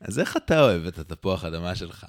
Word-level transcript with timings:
אז 0.00 0.18
איך 0.18 0.36
אתה 0.36 0.60
אוהב 0.60 0.86
את 0.86 0.98
התפוח 0.98 1.44
אדמה 1.44 1.74
שלך? 1.74 2.06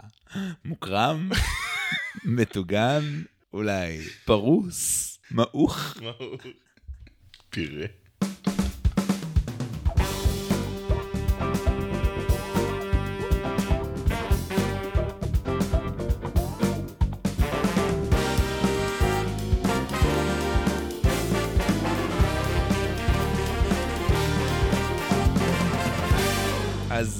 מוקרם? 0.66 1.30
מטוגן? 2.38 3.22
אולי 3.54 4.02
פרוס? 4.26 5.20
מעוך? 5.32 5.98
פירה. 7.50 7.86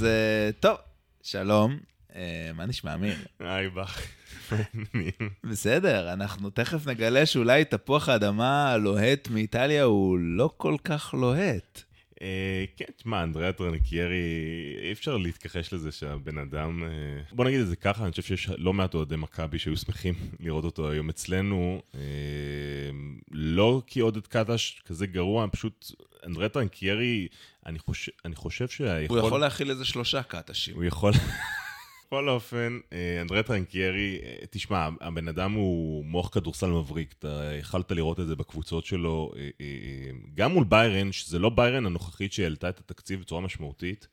אז 0.02 0.06
אה, 0.06 0.50
טוב, 0.60 0.78
שלום, 1.24 1.80
אה, 2.16 2.52
מה 2.54 2.66
נשמע, 2.66 2.94
אמיר? 2.94 3.16
היי, 3.40 3.70
בח. 3.70 4.02
בסדר, 5.52 6.14
אנחנו 6.14 6.50
תכף 6.50 6.88
נגלה 6.88 7.26
שאולי 7.26 7.66
תפוח 7.66 8.10
האדמה 8.10 8.72
הלוהט 8.72 9.28
מאיטליה 9.28 9.84
הוא 9.84 10.20
לא 10.20 10.50
כל 10.58 10.76
כך 10.84 11.14
לוהט. 11.14 11.84
אה, 12.22 12.66
כן, 12.78 12.86
תשמע, 12.98 13.24
אנדריאה 13.24 13.52
טרנקיירי, 13.52 14.24
אי 14.84 14.92
אפשר 14.92 15.18
להתכחש 15.18 15.74
לזה 15.74 15.92
שהבן 15.92 16.38
אדם... 16.38 16.84
בוא 17.32 17.46
נגיד 17.46 17.60
את 17.60 17.68
זה 17.68 17.76
ככה, 17.76 18.04
אני 18.04 18.12
חושב 18.12 18.24
שיש 18.24 18.50
לא 18.58 18.74
מעט 18.74 18.94
אוהדי 18.94 19.16
מכבי 19.16 19.60
שהיו 19.60 19.78
שמחים 19.78 20.14
לראות 20.40 20.64
אותו 20.64 20.90
היום 20.90 21.10
אצלנו. 21.10 21.82
לא 23.32 23.82
כי 23.88 24.00
עודד 24.00 24.28
קטש 24.28 24.82
כזה 24.86 25.08
גרוע, 25.08 25.48
פשוט 25.52 25.92
אנדראה 26.26 26.50
טרינקיירי, 26.50 27.28
אני 27.66 27.80
חושב, 27.80 28.12
אני 28.26 28.36
חושב 28.36 28.68
שהיכול... 28.68 29.20
הוא 29.20 29.28
יכול 29.28 29.42
להכיל 29.42 29.70
איזה 29.70 29.86
שלושה 29.86 30.24
קטשים. 30.24 30.76
הוא 30.76 30.84
יכול... 30.84 31.14
בכל 32.12 32.30
אופן, 32.30 32.80
אנדראה 33.22 33.44
טרינקיירי, 33.44 34.20
תשמע, 34.50 34.90
הבן 35.02 35.28
אדם 35.28 35.52
הוא 35.52 36.06
מוח 36.06 36.30
כדורסל 36.30 36.68
מבריק, 36.68 37.14
אתה 37.20 37.52
יכלת 37.60 37.92
לראות 37.92 38.20
את 38.20 38.28
זה 38.28 38.36
בקבוצות 38.36 38.86
שלו, 38.86 39.32
גם 40.36 40.52
מול 40.52 40.64
ביירן, 40.64 41.12
שזה 41.12 41.40
לא 41.40 41.50
ביירן 41.50 41.86
הנוכחית 41.86 42.34
שהעלתה 42.34 42.70
את 42.70 42.80
התקציב 42.80 43.20
בצורה 43.20 43.42
משמעותית, 43.42 44.08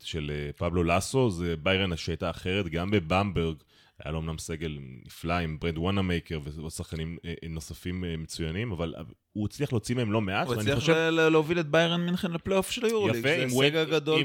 של 0.00 0.32
פבלו 0.56 0.84
לסו, 0.84 1.30
זה 1.30 1.54
ביירן 1.62 1.96
שהייתה 1.96 2.30
אחרת, 2.30 2.68
גם 2.68 2.90
בבמברג. 2.90 3.56
היה 4.04 4.12
לו 4.12 4.18
אמנם 4.18 4.38
סגל 4.38 4.78
נפלא 5.06 5.32
עם 5.34 5.58
בראד 5.60 5.78
וואנאמייקר 5.78 6.38
ושחקנים 6.66 7.18
נוספים 7.48 8.04
מצוינים, 8.18 8.72
אבל 8.72 8.94
הוא 9.32 9.46
הצליח 9.46 9.72
להוציא 9.72 9.94
מהם 9.94 10.12
לא 10.12 10.20
מעט. 10.20 10.46
הוא 10.46 10.54
הצליח 10.54 10.78
חושב... 10.78 10.92
להוביל 11.10 11.60
את 11.60 11.66
ביירן 11.66 12.00
מינכן 12.00 12.32
לפלייאוף 12.32 12.70
של 12.70 12.84
היורוליג. 12.84 13.16
יפה, 13.16 13.28
עם 13.28 13.52
וייד... 13.52 13.74
זה 13.74 13.80
הישג 13.80 13.94
הגדול 13.94 14.24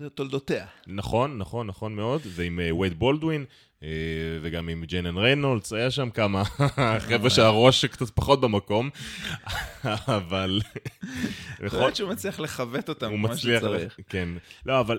בתולדותיה. 0.00 0.66
נכון, 0.86 1.38
נכון, 1.38 1.66
נכון 1.66 1.94
מאוד. 1.94 2.20
ועם 2.24 2.60
וייד 2.78 2.98
בולדווין, 2.98 3.44
וגם 4.42 4.68
עם 4.68 4.84
ג'יילן 4.84 5.16
ריינולדס, 5.16 5.72
היה 5.72 5.90
שם 5.90 6.10
כמה 6.10 6.44
חבר'ה 7.08 7.30
שהראש 7.30 7.84
קצת 7.84 8.10
פחות 8.10 8.40
במקום, 8.40 8.90
אבל... 9.84 10.60
יכול 11.66 11.78
להיות 11.78 11.96
שהוא 11.96 12.10
מצליח 12.10 12.40
לנווט 12.40 12.88
אותם 12.88 13.10
כמו 13.16 13.36
שצריך. 13.36 13.96
כן. 14.08 14.28
לא, 14.66 14.80
אבל 14.80 14.98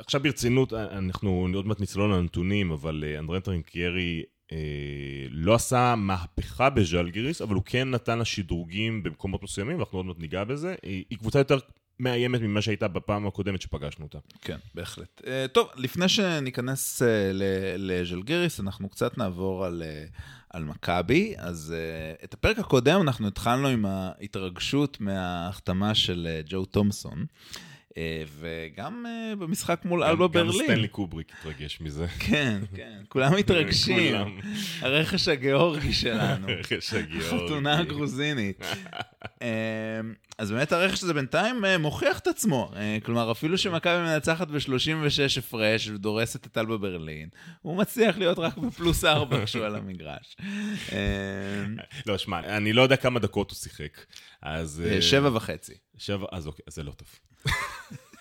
עכשיו 0.00 0.22
ברצינות, 0.22 0.72
אנחנו 0.72 1.50
עוד 1.54 1.66
מעט 1.66 1.80
נצלול 1.80 2.14
לנתונים, 2.14 2.70
אבל 2.70 3.04
אנדראה 3.18 3.40
טרינקיירי... 3.40 4.22
לא 5.30 5.54
עשה 5.54 5.94
מהפכה 5.96 6.70
בז'לגיריס, 6.70 7.42
אבל 7.42 7.54
הוא 7.54 7.62
כן 7.66 7.90
נתן 7.90 8.18
לה 8.18 8.24
שדרוגים 8.24 9.02
במקומות 9.02 9.42
מסוימים, 9.42 9.76
ואנחנו 9.76 9.98
עוד 9.98 10.06
מעט 10.06 10.18
ניגע 10.18 10.44
בזה. 10.44 10.74
היא 10.82 11.18
קבוצה 11.18 11.38
יותר 11.38 11.58
מאיימת 12.00 12.40
ממה 12.40 12.62
שהייתה 12.62 12.88
בפעם 12.88 13.26
הקודמת 13.26 13.62
שפגשנו 13.62 14.04
אותה. 14.04 14.18
כן, 14.40 14.56
בהחלט. 14.74 15.22
טוב, 15.52 15.68
לפני 15.76 16.08
שניכנס 16.08 17.02
לז'לגיריס, 17.76 18.60
אנחנו 18.60 18.88
קצת 18.88 19.18
נעבור 19.18 19.64
על, 19.64 19.82
על 20.50 20.64
מכבי. 20.64 21.34
אז 21.38 21.74
את 22.24 22.34
הפרק 22.34 22.58
הקודם 22.58 23.00
אנחנו 23.02 23.28
התחלנו 23.28 23.68
עם 23.68 23.86
ההתרגשות 23.86 25.00
מההחתמה 25.00 25.94
של 25.94 26.40
ג'ו 26.48 26.64
תומסון. 26.64 27.24
וגם 28.40 29.06
במשחק 29.38 29.80
מול 29.84 30.04
אלבה 30.04 30.28
ברלין. 30.28 30.52
גם 30.52 30.64
סטנלי 30.64 30.88
קובריק 30.88 31.32
התרגש 31.40 31.80
מזה. 31.80 32.06
כן, 32.28 32.60
כן, 32.74 32.98
כולם 33.08 33.36
מתרגשים. 33.36 34.40
הרכש 34.80 35.28
הגיאורגי 35.28 35.92
שלנו. 35.92 36.48
הרכש 36.48 36.94
הגיאורגי. 36.94 37.26
החתונה 37.26 37.78
הגרוזינית. 37.78 38.62
אז 40.38 40.50
באמת 40.50 40.72
הרכש 40.72 41.02
הזה 41.02 41.14
בינתיים 41.14 41.64
מוכיח 41.78 42.18
את 42.18 42.26
עצמו. 42.26 42.70
כלומר, 43.02 43.32
אפילו 43.32 43.58
שמכבי 43.58 44.02
מנצחת 44.02 44.48
ב-36 44.48 45.38
הפרש 45.38 45.88
ודורסת 45.88 46.46
את 46.46 46.58
אלבה 46.58 46.76
ברלין, 46.76 47.28
הוא 47.62 47.76
מצליח 47.76 48.18
להיות 48.18 48.38
רק 48.38 48.56
בפלוס 48.56 49.04
4 49.04 49.36
כשהוא 49.44 49.64
על 49.64 49.76
המגרש. 49.76 50.36
לא, 52.06 52.18
שמע, 52.18 52.38
אני 52.38 52.72
לא 52.72 52.82
יודע 52.82 52.96
כמה 52.96 53.20
דקות 53.20 53.50
הוא 53.50 53.56
שיחק. 53.56 53.98
אז... 54.42 54.82
שבע 55.00 55.30
וחצי. 55.36 55.74
שבע, 55.98 56.26
אז 56.32 56.46
אוקיי, 56.46 56.64
זה 56.68 56.82
לא 56.82 56.92
טוב. 56.92 57.08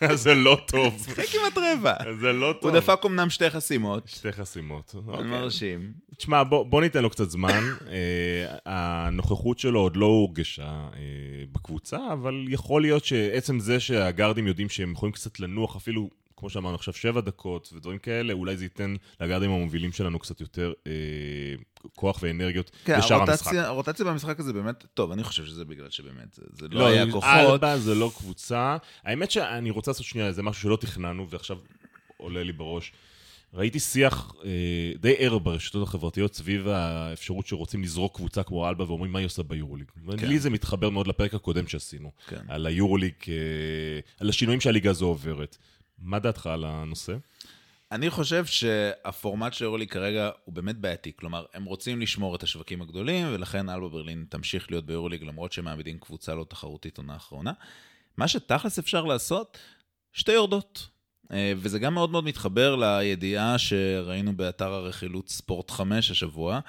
זה 0.14 0.36
לא 0.36 0.58
טוב. 0.68 1.04
שיחק 1.06 1.26
כמעט 1.26 1.58
רבע. 1.58 1.94
זה 2.22 2.34
לא 2.34 2.54
טוב. 2.62 2.72
הוא 2.72 2.80
דפק 2.80 3.06
אמנם 3.06 3.30
שתי 3.30 3.50
חסימות. 3.50 4.08
שתי 4.08 4.32
חסימות. 4.32 4.96
אוקיי. 5.08 5.26
מרשים. 5.26 5.94
תשמע, 6.18 6.44
בוא, 6.44 6.66
בוא 6.66 6.82
ניתן 6.82 7.04
לו 7.04 7.10
קצת 7.10 7.30
זמן. 7.30 7.62
הנוכחות 8.66 9.60
שלו 9.60 9.80
עוד 9.80 9.96
לא 9.96 10.06
הורגשה 10.06 10.88
בקבוצה, 11.52 11.98
אבל 12.14 12.46
יכול 12.50 12.82
להיות 12.82 13.06
שעצם 13.06 13.60
זה 13.60 13.80
שהגארדים 13.80 14.48
יודעים 14.48 14.70
שהם 14.70 14.92
יכולים 14.92 15.14
קצת 15.14 15.40
לנוח, 15.40 15.76
אפילו 15.76 16.10
כמו 16.40 16.50
שאמרנו 16.50 16.76
עכשיו, 16.76 16.94
שבע 16.94 17.22
דקות 17.22 17.70
ודברים 17.74 17.98
כאלה, 17.98 18.34
אולי 18.34 18.58
זה 18.58 18.66
ייתן 18.66 18.96
לגארדים 19.22 19.52
המובילים 19.52 19.92
שלנו 19.92 20.20
קצת 20.20 20.42
יותר 20.42 20.74
אה, 20.88 20.92
כוח 21.96 22.20
ואנרגיות 22.24 22.72
כן, 22.86 22.98
בשאר 22.98 23.18
הרוטציה, 23.18 23.50
המשחק. 23.50 23.56
הרוטציה 23.56 24.06
במשחק 24.06 24.40
הזה 24.40 24.54
באמת, 24.54 24.86
טוב, 24.94 25.12
אני 25.12 25.24
חושב 25.24 25.46
שזה 25.46 25.66
בגלל 25.66 25.90
שבאמת, 25.90 26.34
זה, 26.34 26.44
זה 26.52 26.68
לא, 26.68 26.80
לא 26.80 26.88
היה 26.88 27.12
כוחות. 27.12 27.30
אלבה 27.30 27.78
זה 27.78 27.96
לא 27.96 28.12
קבוצה. 28.18 28.78
האמת 29.04 29.32
שאני 29.32 29.70
רוצה 29.70 29.92
לעשות 29.92 30.06
שנייה 30.06 30.28
איזה 30.28 30.44
משהו 30.44 30.62
שלא 30.62 30.76
תכננו, 30.76 31.30
ועכשיו 31.30 31.58
עולה 32.18 32.44
לי 32.44 32.54
בראש. 32.54 32.92
ראיתי 33.54 33.80
שיח 33.80 34.34
אה, 34.46 34.50
די 35.00 35.16
ער 35.18 35.38
ברשתות 35.38 35.88
החברתיות 35.88 36.36
סביב 36.36 36.68
האפשרות 36.68 37.48
שרוצים 37.48 37.84
לזרוק 37.84 38.16
קבוצה 38.16 38.44
כמו 38.44 38.70
אלבה 38.70 38.84
ואומרים 38.84 39.12
מה 39.12 39.20
היא 39.20 39.26
עושה 39.26 39.44
ביורוליג. 39.44 39.88
כן. 40.18 40.28
לי 40.28 40.40
זה 40.40 40.50
מתחבר 40.50 40.90
מאוד 40.90 41.08
לפרק 41.08 41.34
הקודם 41.34 41.68
שעשינו. 41.68 42.12
כן. 42.28 42.42
על 42.48 42.66
היורוליג, 42.66 43.14
אה, 43.28 43.34
על 44.20 44.30
השינויים 44.30 44.62
שהליגה 44.62 44.90
הזו 44.90 45.06
עוברת. 45.06 45.58
מה 46.02 46.20
דעתך 46.20 46.48
על 46.48 46.66
הנושא? 46.66 47.14
אני 47.92 48.10
חושב 48.10 48.46
שהפורמט 48.46 49.54
של 49.54 49.64
יורוליג 49.64 49.92
כרגע 49.92 50.30
הוא 50.46 50.56
באמת 50.56 50.78
בעייתי. 50.78 51.12
כלומר, 51.16 51.46
הם 51.54 51.66
רוצים 51.66 52.02
לשמור 52.02 52.36
את 52.36 52.44
השווקים 52.44 52.82
הגדולים, 52.82 53.28
ולכן 53.34 53.70
אלבה 53.70 53.90
ברלין 53.90 54.26
תמשיך 54.30 54.72
להיות 54.72 54.86
ביורוליג, 54.86 55.24
למרות 55.24 55.52
שהם 55.52 55.66
מעמידים 55.66 56.00
קבוצה 56.00 56.36
לא 56.36 56.44
תחרותית 56.50 56.98
עונה 56.98 57.14
האחרונה. 57.14 57.54
מה 58.18 58.28
שתכלס 58.28 58.80
אפשר 58.80 59.06
לעשות, 59.06 59.58
שתי 60.14 60.32
יורדות. 60.32 60.88
וזה 61.32 61.80
גם 61.80 61.94
מאוד 61.94 62.12
מאוד 62.12 62.24
מתחבר 62.24 62.76
לידיעה 62.76 63.58
שראינו 63.58 64.34
באתר 64.34 64.74
הרכילות 64.74 65.30
ספורט 65.30 65.72
5 65.72 66.12
השבוע, 66.12 66.60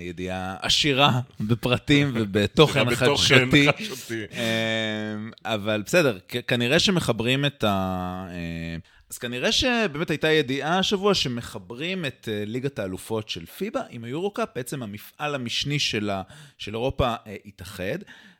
ידיעה 0.00 0.56
עשירה 0.62 1.20
בפרטים 1.40 2.12
ובתוכן 2.14 2.94
חדשותי. 2.94 3.68
אבל 5.44 5.82
בסדר, 5.86 6.18
כנראה 6.46 6.78
שמחברים 6.78 7.44
את 7.44 7.64
ה... 7.64 8.26
אז 9.10 9.18
כנראה 9.18 9.52
שבאמת 9.52 10.10
הייתה 10.10 10.30
ידיעה 10.30 10.78
השבוע 10.78 11.14
שמחברים 11.14 12.04
את 12.04 12.28
ליגת 12.46 12.78
האלופות 12.78 13.28
של 13.28 13.46
פיבה 13.46 13.80
עם 13.90 14.04
היורו-קאפ, 14.04 14.48
בעצם 14.54 14.82
המפעל 14.82 15.34
המשני 15.34 15.78
של 15.78 16.10
אירופה 16.66 17.14
התאחד. 17.44 17.98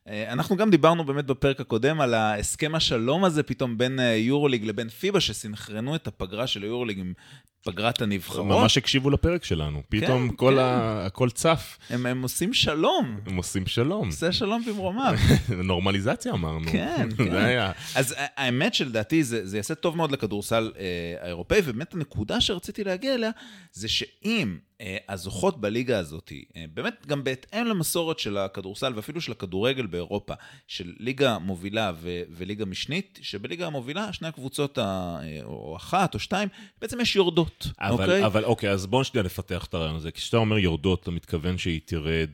אנחנו 0.09 0.57
גם 0.57 0.71
דיברנו 0.71 1.05
באמת 1.05 1.27
בפרק 1.27 1.61
הקודם 1.61 2.01
על 2.01 2.15
ההסכם 2.15 2.75
השלום 2.75 3.25
הזה 3.25 3.43
פתאום 3.43 3.79
בין 3.79 3.99
יורוליג 4.17 4.65
לבין 4.65 4.89
פיבה, 4.89 5.21
שסינכרנו 5.21 5.95
את 5.95 6.07
הפגרה 6.07 6.47
של 6.47 6.63
היורוליג 6.63 6.99
עם 6.99 7.13
פגרת 7.67 8.03
הנבחרות. 8.03 8.47
ממש 8.47 8.79
הקשיבו 8.79 9.11
לפרק 9.11 9.45
שלנו, 9.45 9.83
פתאום 9.89 10.29
כן, 10.29 10.37
כל 10.37 10.53
כן. 10.57 10.63
ה... 10.63 11.07
הכל 11.07 11.31
צף. 11.31 11.79
הם, 11.91 12.07
הם 12.07 12.23
עושים 12.23 12.55
שלום. 12.55 13.21
הם 13.27 13.37
עושים 13.37 13.67
שלום. 13.67 14.07
עושה 14.07 14.33
שלום 14.33 14.65
במרומיו. 14.67 15.15
נורמליזציה 15.65 16.33
אמרנו. 16.33 16.71
כן, 16.73 17.09
כן. 17.17 17.31
זה 17.31 17.45
היה. 17.45 17.73
אז 17.95 18.15
האמת 18.19 18.75
שלדעתי 18.75 19.25
זה, 19.25 19.47
זה 19.47 19.57
יעשה 19.57 19.75
טוב 19.75 19.97
מאוד 19.97 20.13
לכדורסל 20.13 20.73
אה, 20.79 20.85
האירופאי, 21.21 21.59
ובאמת 21.65 21.95
הנקודה 21.95 22.41
שרציתי 22.41 22.85
להגיע 22.85 23.15
אליה, 23.15 23.31
זה 23.73 23.89
שאם 23.89 24.57
אה, 24.81 24.97
הזוכות 25.09 25.61
בליגה 25.61 25.99
הזאת, 25.99 26.33
אה, 26.57 26.65
באמת 26.75 27.07
גם 27.07 27.25
בהתאם 27.25 27.67
למסורת 27.67 28.19
של 28.19 28.37
הכדורסל 28.37 28.93
ואפילו 28.97 29.21
של 29.21 29.33
הכדורגל 29.33 29.87
באירופה, 29.87 30.35
של 30.69 30.93
ליגה 30.99 31.39
מובילה 31.39 31.93
ו- 31.97 32.23
וליגה 32.31 32.65
משנית, 32.65 33.19
שבליגה 33.23 33.67
המובילה 33.67 34.13
שני 34.13 34.29
הקבוצות, 34.29 34.79
ה- 34.79 35.19
או 35.45 35.77
אחת 35.77 36.15
או 36.15 36.19
שתיים, 36.19 36.49
בעצם 36.81 37.01
יש 37.01 37.17
יורדות, 37.17 37.56
אבל, 37.81 37.93
אוקיי? 37.93 38.27
אבל 38.27 38.45
אוקיי, 38.45 38.71
אז 38.71 38.87
בואו 38.87 39.05
שנייה 39.05 39.25
נפתח 39.25 39.65
את 39.65 39.75
הרעיון 39.75 39.97
הזה. 39.97 40.11
כשאתה 40.11 40.37
אומר 40.37 40.59
יורדות, 40.59 41.03
אתה 41.03 41.11
מתכוון 41.11 41.59
שהיא 41.59 41.81
תרד 41.85 42.31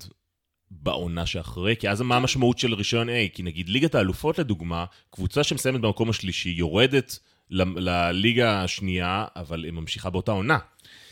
בעונה 0.70 1.26
שאחרי? 1.26 1.76
כי 1.76 1.88
אז 1.90 2.00
מה 2.00 2.16
המשמעות 2.16 2.58
של 2.58 2.74
רישיון 2.74 3.08
A? 3.08 3.12
כי 3.34 3.42
נגיד 3.42 3.69
ליגת 3.69 3.94
האלופות 3.94 4.38
לדוגמה, 4.38 4.84
קבוצה 5.10 5.44
שמסיימת 5.44 5.80
במקום 5.80 6.10
השלישי, 6.10 6.48
יורדת 6.48 7.19
ל- 7.50 7.88
לליגה 7.88 8.62
השנייה, 8.62 9.24
אבל 9.36 9.64
היא 9.64 9.72
ממשיכה 9.72 10.10
באותה 10.10 10.32
עונה. 10.32 10.58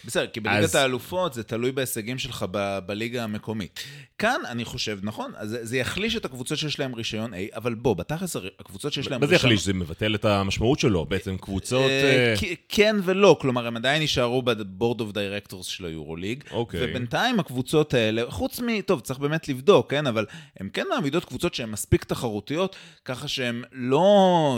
בסדר, 0.04 0.26
כי 0.26 0.40
בליגת 0.40 0.64
אז- 0.64 0.74
האלופות 0.74 1.34
זה 1.34 1.42
תלוי 1.42 1.72
בהישגים 1.72 2.18
שלך 2.18 2.44
ב- 2.50 2.78
בליגה 2.86 3.24
המקומית. 3.24 3.80
כאן 4.18 4.40
אני 4.48 4.64
חושב, 4.64 4.98
נכון, 5.02 5.32
זה- 5.42 5.64
זה 5.66 5.76
יחליש 5.78 6.16
את 6.16 6.24
הקבוצות 6.24 6.58
שיש 6.58 6.78
להן 6.78 6.94
רישיון 6.94 7.34
A, 7.34 7.56
אבל 7.56 7.74
בוא, 7.74 7.94
בתכלס 7.96 8.36
הקבוצות 8.60 8.92
שיש 8.92 9.08
להן 9.10 9.20
מה 9.20 9.26
זה 9.26 9.32
רישיון... 9.32 9.52
יחליש? 9.52 9.64
זה 9.66 9.72
מבטל 9.72 10.14
את 10.14 10.24
המשמעות 10.24 10.78
שלו. 10.78 11.04
בעצם 11.06 11.36
קבוצות... 11.36 11.90
אה, 11.90 12.34
אה, 12.42 12.54
כן 12.68 12.96
ולא, 13.04 13.36
כלומר, 13.40 13.66
הם 13.66 13.76
עדיין 13.76 14.02
יישארו 14.02 14.42
ב-board 14.42 14.98
of 14.98 15.14
directors 15.14 15.62
של 15.62 15.84
היורוליג. 15.84 16.44
אוקיי. 16.50 16.80
ובינתיים 16.90 17.40
הקבוצות 17.40 17.94
האלה, 17.94 18.22
חוץ 18.28 18.60
מ... 18.60 18.80
טוב, 18.80 19.00
צריך 19.00 19.18
באמת 19.18 19.48
לבדוק, 19.48 19.90
כן? 19.90 20.06
אבל 20.06 20.26
הן 20.60 20.68
כן 20.72 20.84
מעמידות 20.90 21.24
קבוצות 21.24 21.54
שהן 21.54 21.70
מספיק 21.70 22.04
תחרותיות, 22.04 22.76
ככה 23.04 23.28
שהן 23.28 23.62
לא 23.72 24.00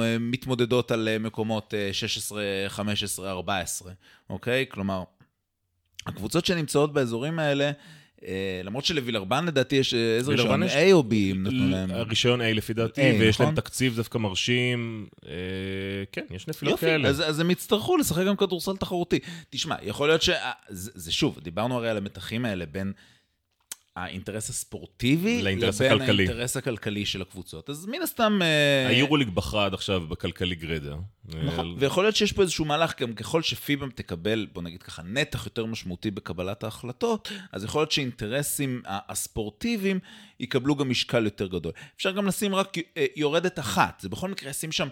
אה, 0.04 0.16
מתמודדות 0.20 0.90
על 0.90 1.08
מקומות 1.20 1.74
אה, 1.74 1.88
16, 1.92 2.42
15, 2.68 3.30
14, 3.30 3.92
אוקיי? 4.30 4.64
כלומר, 4.68 5.02
הקבוצות 6.06 6.46
שנמצאות 6.46 6.92
באזורים 6.92 7.38
האלה, 7.38 7.70
אה, 8.26 8.60
למרות 8.64 8.84
שלווילרבן 8.84 9.44
לדעתי 9.46 9.76
יש 9.76 9.94
איזה 9.94 10.30
רישיון, 10.32 10.62
יש- 10.62 10.72
A 10.72 10.92
או 10.92 11.04
B, 11.10 11.14
אם 11.14 11.42
נתנו 11.46 11.70
להם. 11.70 11.90
הרישיון 11.90 12.40
A 12.40 12.44
לפי 12.44 12.74
דעתי, 12.74 13.00
A, 13.00 13.20
ויש 13.20 13.40
להם 13.40 13.48
נכון? 13.48 13.60
תקציב 13.62 13.96
דווקא 13.96 14.18
מרשים. 14.18 15.06
אה, 15.26 15.32
כן, 16.12 16.24
יש 16.30 16.48
נפילות 16.48 16.72
יופי, 16.72 16.86
כאלה. 16.86 17.08
אז, 17.08 17.20
אז 17.20 17.40
הם 17.40 17.50
יצטרכו 17.50 17.96
לשחק 17.96 18.26
גם 18.26 18.36
כדורסל 18.36 18.76
תחרותי. 18.76 19.18
תשמע, 19.50 19.76
יכול 19.82 20.08
להיות 20.08 20.22
ש... 20.22 20.28
אה, 20.28 20.50
זה, 20.68 20.90
זה 20.94 21.12
שוב, 21.12 21.38
דיברנו 21.42 21.76
הרי 21.76 21.90
על 21.90 21.96
המתחים 21.96 22.44
האלה 22.44 22.66
בין 22.66 22.92
האינטרס 23.96 24.50
הספורטיבי 24.50 25.42
לאינטרס 25.42 25.80
לבין 25.80 25.92
הכלכלי. 25.92 26.26
האינטרס 26.26 26.56
הכלכלי 26.56 27.06
של 27.06 27.22
הקבוצות. 27.22 27.70
אז 27.70 27.86
מן 27.86 28.02
הסתם... 28.02 28.38
אה, 28.42 28.88
היורוליג 28.88 29.28
בחרה 29.28 29.66
עד 29.66 29.74
עכשיו 29.74 30.00
בכלכלי 30.00 30.54
גרידא. 30.54 30.94
נכון, 31.24 31.66
אה, 31.66 31.74
ויכול 31.78 32.04
להיות 32.04 32.16
שיש 32.16 32.32
פה 32.32 32.42
איזשהו 32.42 32.64
מהלך, 32.64 33.00
גם 33.00 33.14
ככל 33.14 33.42
שפיב"א 33.42 33.90
תקבל, 33.90 34.46
בוא 34.52 34.62
נגיד 34.62 34.82
ככה, 34.82 35.02
נתח 35.02 35.44
יותר 35.44 35.66
משמעותי 35.66 36.10
בקבלת 36.10 36.64
ההחלטות, 36.64 37.32
אז 37.52 37.64
יכול 37.64 37.80
להיות 37.80 37.92
שאינטרסים 37.92 38.82
הספורטיביים 38.86 39.98
יקבלו 40.40 40.76
גם 40.76 40.90
משקל 40.90 41.24
יותר 41.24 41.46
גדול. 41.46 41.72
אפשר 41.96 42.10
גם 42.10 42.26
לשים 42.26 42.54
רק 42.54 42.78
אה, 42.96 43.06
יורדת 43.16 43.58
אחת, 43.58 44.00
זה 44.00 44.08
בכל 44.08 44.28
מקרה 44.28 44.50
ישים 44.50 44.72
שם... 44.72 44.88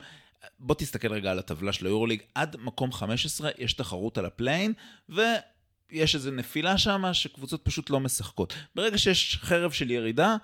בוא 0.58 0.74
תסתכל 0.74 1.12
רגע 1.12 1.30
על 1.30 1.38
הטבלה 1.38 1.72
של 1.72 1.86
היורוליג, 1.86 2.22
עד 2.34 2.56
מקום 2.60 2.92
15 2.92 3.50
יש 3.58 3.72
תחרות 3.72 4.18
על 4.18 4.26
ה 4.26 4.31
play-in, 4.31 4.72
ויש 5.92 6.14
איזו 6.14 6.30
נפילה 6.30 6.78
שם 6.78 7.02
שקבוצות 7.12 7.60
פשוט 7.64 7.90
לא 7.90 8.00
משחקות. 8.00 8.54
ברגע 8.74 8.98
שיש 8.98 9.38
חרב 9.42 9.72
של 9.72 9.90
ירידה, 9.90 10.36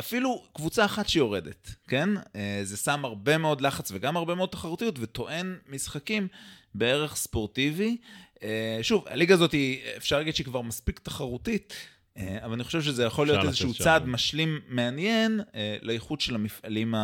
אפילו 0.00 0.44
קבוצה 0.52 0.84
אחת 0.84 1.08
שיורדת, 1.08 1.74
כן? 1.88 2.08
אה, 2.36 2.60
זה 2.62 2.76
שם 2.76 3.04
הרבה 3.04 3.38
מאוד 3.38 3.60
לחץ 3.60 3.90
וגם 3.94 4.16
הרבה 4.16 4.34
מאוד 4.34 4.48
תחרותיות 4.48 4.94
וטוען 5.00 5.56
משחקים 5.68 6.28
בערך 6.74 7.16
ספורטיבי. 7.16 7.96
אה, 8.42 8.78
שוב, 8.82 9.04
הליגה 9.08 9.34
הזאת, 9.34 9.52
היא, 9.52 9.80
אפשר 9.96 10.18
להגיד 10.18 10.34
שהיא 10.34 10.44
כבר 10.44 10.60
מספיק 10.62 10.98
תחרותית, 10.98 11.74
אה, 12.16 12.38
אבל 12.44 12.52
אני 12.52 12.64
חושב 12.64 12.82
שזה 12.82 13.04
יכול 13.04 13.26
להיות 13.26 13.44
איזשהו 13.44 13.74
צעד. 13.74 14.06
משלים 14.06 14.60
מעניין 14.68 15.40
לאיכות 15.82 16.20
של 16.20 16.34
המפעלים 16.34 16.94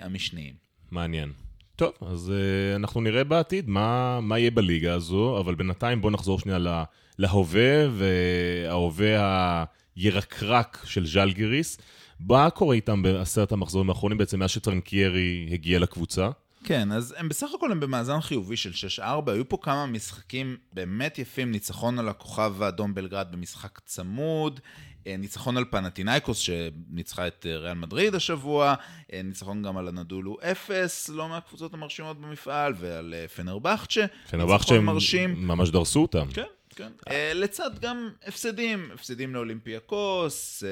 המשניים. 0.00 0.54
מעניין. 0.90 1.47
טוב, 1.78 1.92
אז 2.00 2.32
uh, 2.32 2.76
אנחנו 2.76 3.00
נראה 3.00 3.24
בעתיד 3.24 3.68
מה, 3.68 4.20
מה 4.20 4.38
יהיה 4.38 4.50
בליגה 4.50 4.94
הזו, 4.94 5.40
אבל 5.40 5.54
בינתיים 5.54 6.00
בואו 6.00 6.12
נחזור 6.12 6.38
שנייה 6.38 6.58
לה, 6.58 6.84
להווה, 7.18 7.86
וההווה 7.90 9.64
הירקרק 9.96 10.82
של 10.84 11.06
ז'לגיריס. 11.06 11.78
מה 12.20 12.50
קורה 12.50 12.74
איתם 12.74 13.02
בעשרת 13.02 13.52
המחזורים 13.52 13.90
האחרונים, 13.90 14.18
בעצם 14.18 14.38
מאז 14.38 14.50
שטרנקיירי 14.50 15.48
הגיע 15.52 15.78
לקבוצה? 15.78 16.28
כן, 16.64 16.92
אז 16.92 17.14
הם 17.18 17.28
בסך 17.28 17.48
הכל 17.54 17.72
הם 17.72 17.80
במאזן 17.80 18.20
חיובי 18.20 18.56
של 18.56 18.98
6-4, 18.98 19.02
היו 19.30 19.48
פה 19.48 19.58
כמה 19.62 19.86
משחקים 19.86 20.56
באמת 20.72 21.18
יפים, 21.18 21.50
ניצחון 21.50 21.98
על 21.98 22.08
הכוכב 22.08 22.62
האדום 22.62 22.94
בלגרד 22.94 23.32
במשחק 23.32 23.78
צמוד, 23.84 24.60
אה, 25.06 25.16
ניצחון 25.16 25.56
על 25.56 25.64
פנטינאיקוס 25.70 26.38
שניצחה 26.38 27.26
את 27.26 27.46
אה, 27.48 27.56
ריאל 27.56 27.74
מדריד 27.74 28.14
השבוע, 28.14 28.74
אה, 29.12 29.20
ניצחון 29.24 29.62
גם 29.62 29.76
על 29.76 29.88
הנדולו 29.88 30.36
0, 30.42 31.08
לא 31.08 31.28
מהקבוצות 31.28 31.74
המרשימות 31.74 32.20
במפעל, 32.20 32.74
ועל 32.78 33.14
פנרבכצ'ה, 33.36 34.06
ניצחון 34.32 34.76
הם 34.76 34.84
מרשים. 34.84 35.46
ממש 35.46 35.70
דרסו 35.70 36.02
אותם. 36.02 36.26
כן, 36.32 36.42
כן. 36.78 36.92
אה, 37.10 37.32
לצד 37.34 37.70
גם 37.80 38.10
הפסדים, 38.26 38.90
הפסדים 38.94 39.34
לאולימפיאקוס, 39.34 40.64
אה, 40.64 40.68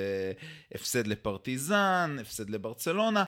הפסד 0.74 1.06
לפרטיזן, 1.06 2.16
הפסד 2.20 2.50
לברצלונה. 2.50 3.24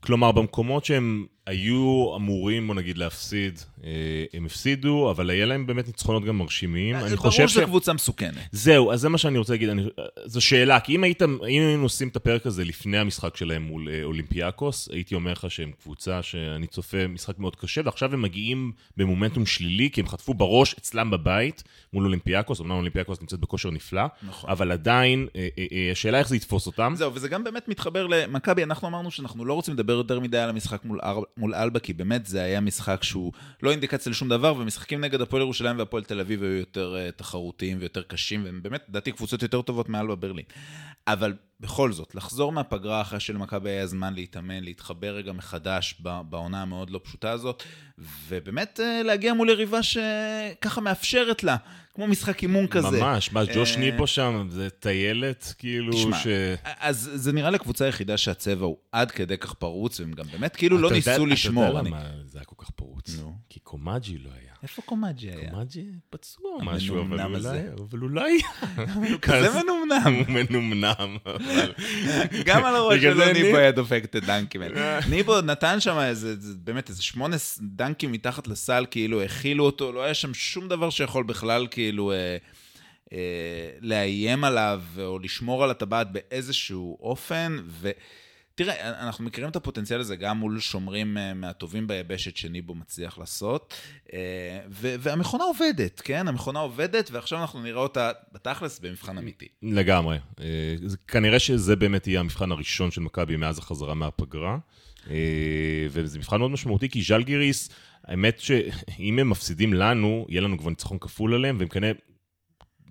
כלומר, 0.00 0.32
במקומות 0.32 0.84
שהם 0.84 1.26
היו 1.46 2.12
אמורים, 2.16 2.66
בוא 2.66 2.74
נגיד, 2.74 2.98
להפסיד, 2.98 3.60
אה, 3.84 3.90
הם 4.32 4.46
הפסידו, 4.46 5.10
אבל 5.10 5.30
היה 5.30 5.46
להם 5.46 5.66
באמת 5.66 5.86
ניצחונות 5.86 6.24
גם 6.24 6.38
מרשימים. 6.38 6.96
אני 6.96 7.04
ברור 7.04 7.16
חושב 7.16 7.48
שזו 7.48 7.60
ש... 7.60 7.64
קבוצה 7.64 7.92
מסוכנת. 7.92 8.34
זהו, 8.52 8.92
אז 8.92 9.00
זה 9.00 9.08
מה 9.08 9.18
שאני 9.18 9.38
רוצה 9.38 9.52
להגיד. 9.52 9.68
אני... 9.68 9.82
זו 10.24 10.40
שאלה, 10.40 10.80
כי 10.80 10.96
אם, 10.96 11.04
היית, 11.04 11.22
אם 11.22 11.38
היינו 11.42 11.82
עושים 11.82 12.08
את 12.08 12.16
הפרק 12.16 12.46
הזה 12.46 12.64
לפני 12.64 12.98
המשחק 12.98 13.36
שלהם 13.36 13.62
מול 13.62 13.88
אה, 13.88 14.02
אולימפיאקוס, 14.02 14.88
הייתי 14.92 15.14
אומר 15.14 15.32
לך 15.32 15.50
שהם 15.50 15.70
קבוצה 15.82 16.22
שאני 16.22 16.66
צופה 16.66 17.06
משחק 17.06 17.38
מאוד 17.38 17.56
קשה, 17.56 17.80
ועכשיו 17.84 18.12
הם 18.12 18.22
מגיעים 18.22 18.72
במומנטום 18.96 19.46
שלילי, 19.46 19.90
כי 19.90 20.00
הם 20.00 20.08
חטפו 20.08 20.34
בראש 20.34 20.74
אצלם 20.78 21.10
בבית 21.10 21.62
מול 21.92 22.04
אולימפיאקוס, 22.04 22.60
אמנם 22.60 22.76
אולימפיאקוס 22.76 23.20
נמצאת 23.20 23.40
בכושר 23.40 23.70
נפלא, 23.70 24.04
נכון. 24.22 24.50
אבל 24.50 24.72
עדיין, 24.72 25.26
אה, 25.36 25.48
אה, 25.58 25.64
אה, 25.72 25.88
השאלה 25.92 26.18
איך 26.18 26.28
זה 26.28 26.36
יתפוס 26.36 26.66
אותם. 26.66 26.92
זהו, 26.96 27.14
וזה 27.14 27.28
גם 27.28 27.44
באמת 27.44 27.68
מתחבר 27.68 28.06
למכבי, 28.06 28.62
אנחנו 28.62 28.88
אמרנו 28.88 29.10
שאנחנו 29.10 29.44
לא 29.44 29.54
רוצים 29.54 29.74
לדבר 29.74 29.92
יותר 29.92 30.20
מדי 30.20 30.38
על 30.38 30.50
המשחק 30.50 30.84
מול. 30.84 31.00
מול 31.36 31.54
אלבה, 31.54 31.80
כי 31.80 31.92
באמת 31.92 32.26
זה 32.26 32.42
היה 32.42 32.60
משחק 32.60 33.02
שהוא 33.02 33.32
לא 33.62 33.70
אינדיקציה 33.70 34.10
לשום 34.10 34.28
דבר, 34.28 34.54
ומשחקים 34.56 35.00
נגד 35.00 35.20
הפועל 35.20 35.42
ירושלים 35.42 35.78
והפועל 35.78 36.04
תל 36.04 36.20
אביב 36.20 36.42
היו 36.42 36.52
יותר 36.52 36.96
אה, 36.96 37.12
תחרותיים 37.12 37.78
ויותר 37.80 38.02
קשים, 38.02 38.44
והם 38.44 38.62
באמת, 38.62 38.84
לדעתי, 38.88 39.12
קבוצות 39.12 39.42
יותר 39.42 39.62
טובות 39.62 39.88
מאלבה 39.88 40.14
ברלין. 40.14 40.44
אבל 41.06 41.34
בכל 41.60 41.92
זאת, 41.92 42.14
לחזור 42.14 42.52
מהפגרה 42.52 43.00
אחרי 43.00 43.20
שלמכבי 43.20 43.70
היה 43.70 43.86
זמן 43.86 44.14
להתאמן, 44.14 44.64
להתחבר 44.64 45.14
רגע 45.14 45.32
מחדש 45.32 46.00
בעונה 46.00 46.62
המאוד 46.62 46.90
לא 46.90 47.00
פשוטה 47.04 47.30
הזאת, 47.30 47.62
ובאמת 48.28 48.80
אה, 48.80 49.04
להגיע 49.04 49.34
מול 49.34 49.50
יריבה 49.50 49.80
שככה 49.82 50.80
מאפשרת 50.80 51.44
לה, 51.44 51.56
כמו 51.94 52.06
משחק 52.06 52.42
אימון 52.42 52.66
כזה. 52.66 53.00
ממש, 53.00 53.32
מה, 53.32 53.44
ג'וש 53.54 53.76
אה, 53.76 53.80
ניבו 53.80 54.06
שם, 54.06 54.48
זה 54.50 54.70
טיילת, 54.70 55.54
כאילו, 55.58 55.92
תשמע, 55.92 56.18
ש... 56.18 56.26
אז 56.80 57.10
זה 57.14 57.32
נראה 57.32 57.50
לי 57.50 57.56
הקבוצה 57.56 57.84
היחידה 57.84 58.16
שהצבע 58.16 58.66
הוא 58.66 58.76
עד 58.92 59.10
כדי 59.10 59.38
כך 59.38 59.54
פרוץ, 59.54 60.00
והם 60.00 60.12
גם 60.12 60.24
באמת 60.32 60.56
כאילו 60.56 60.78
לא 60.78 60.90
ניסו 60.90 61.26
לשמור. 61.26 61.64
אתה 61.64 61.78
יודע 61.78 61.88
למה 61.88 62.02
זה 62.24 62.38
היה 62.38 62.44
כל 62.44 62.56
כך 62.58 62.70
פרוץ? 62.70 63.16
כי 63.48 63.60
קומאג'י 63.60 64.18
לא 64.18 64.30
היה. 64.40 64.53
איפה 64.64 64.82
קומאג'י 64.82 65.30
היה? 65.30 65.50
קומאג'י 65.50 65.84
פצוע 66.10 66.58
משהו, 66.62 67.00
אבל 67.00 67.20
אולי. 67.22 67.58
אבל 67.90 68.02
אולי... 68.02 68.38
כזה 69.22 69.62
מנומנם. 69.62 70.14
הוא 70.14 70.34
מנומנם, 70.34 71.16
אבל... 71.26 71.72
גם 72.44 72.64
על 72.64 72.76
הראש 72.76 73.02
שלו 73.02 73.24
זה 73.24 73.32
ניבו 73.32 73.56
היה 73.56 73.72
דופק 73.72 74.02
את 74.04 74.14
הדנקים 74.14 74.62
האלה. 74.62 75.00
ניבו 75.10 75.40
נתן 75.40 75.80
שם 75.80 75.98
איזה, 75.98 76.40
זה- 76.40 76.54
באמת 76.58 76.88
איזה 76.88 77.02
שמונה 77.02 77.36
דנקים 77.60 78.12
מתחת 78.12 78.48
לסל, 78.48 78.86
כאילו 78.90 79.22
הכילו 79.22 79.64
אותו, 79.64 79.92
לא 79.92 80.02
היה 80.02 80.14
שם 80.14 80.34
שום 80.34 80.68
דבר 80.68 80.90
שיכול 80.90 81.24
בכלל 81.24 81.66
כאילו 81.70 82.12
אה, 82.12 82.36
אה, 83.12 83.18
לאיים 83.80 84.44
עליו 84.44 84.82
או 84.98 85.18
לשמור 85.18 85.64
על 85.64 85.70
הטבעת 85.70 86.12
באיזשהו 86.12 86.98
אופן. 87.00 87.56
ו... 87.66 87.90
תראה, 88.56 89.06
אנחנו 89.06 89.24
מכירים 89.24 89.50
את 89.50 89.56
הפוטנציאל 89.56 90.00
הזה 90.00 90.16
גם 90.16 90.38
מול 90.38 90.60
שומרים 90.60 91.18
אה, 91.18 91.34
מהטובים 91.34 91.86
ביבשת 91.86 92.36
שניבו 92.36 92.74
מצליח 92.74 93.18
לעשות, 93.18 93.74
אה, 94.12 94.60
והמכונה 94.72 95.44
עובדת, 95.44 96.00
כן? 96.00 96.28
המכונה 96.28 96.58
עובדת, 96.58 97.10
ועכשיו 97.10 97.40
אנחנו 97.40 97.62
נראה 97.62 97.80
אותה 97.80 98.10
בתכלס 98.32 98.78
במבחן 98.78 99.18
אמיתי. 99.18 99.48
לגמרי. 99.62 100.18
אה, 100.40 100.76
כנראה 101.08 101.38
שזה 101.38 101.76
באמת 101.76 102.06
יהיה 102.06 102.20
המבחן 102.20 102.52
הראשון 102.52 102.90
של 102.90 103.00
מכבי 103.00 103.36
מאז 103.36 103.58
החזרה 103.58 103.94
מהפגרה. 103.94 104.58
וזה 105.90 106.18
מבחן 106.18 106.38
מאוד 106.38 106.50
משמעותי, 106.50 106.88
כי 106.88 107.02
ז'לגיריס, 107.02 107.70
האמת 108.04 108.40
שאם 108.40 109.18
הם 109.18 109.30
מפסידים 109.30 109.74
לנו, 109.74 110.26
יהיה 110.28 110.40
לנו 110.40 110.58
כבר 110.58 110.70
ניצחון 110.70 110.98
כפול 110.98 111.34
עליהם, 111.34 111.56
והם 111.58 111.68
כנראה 111.68 111.92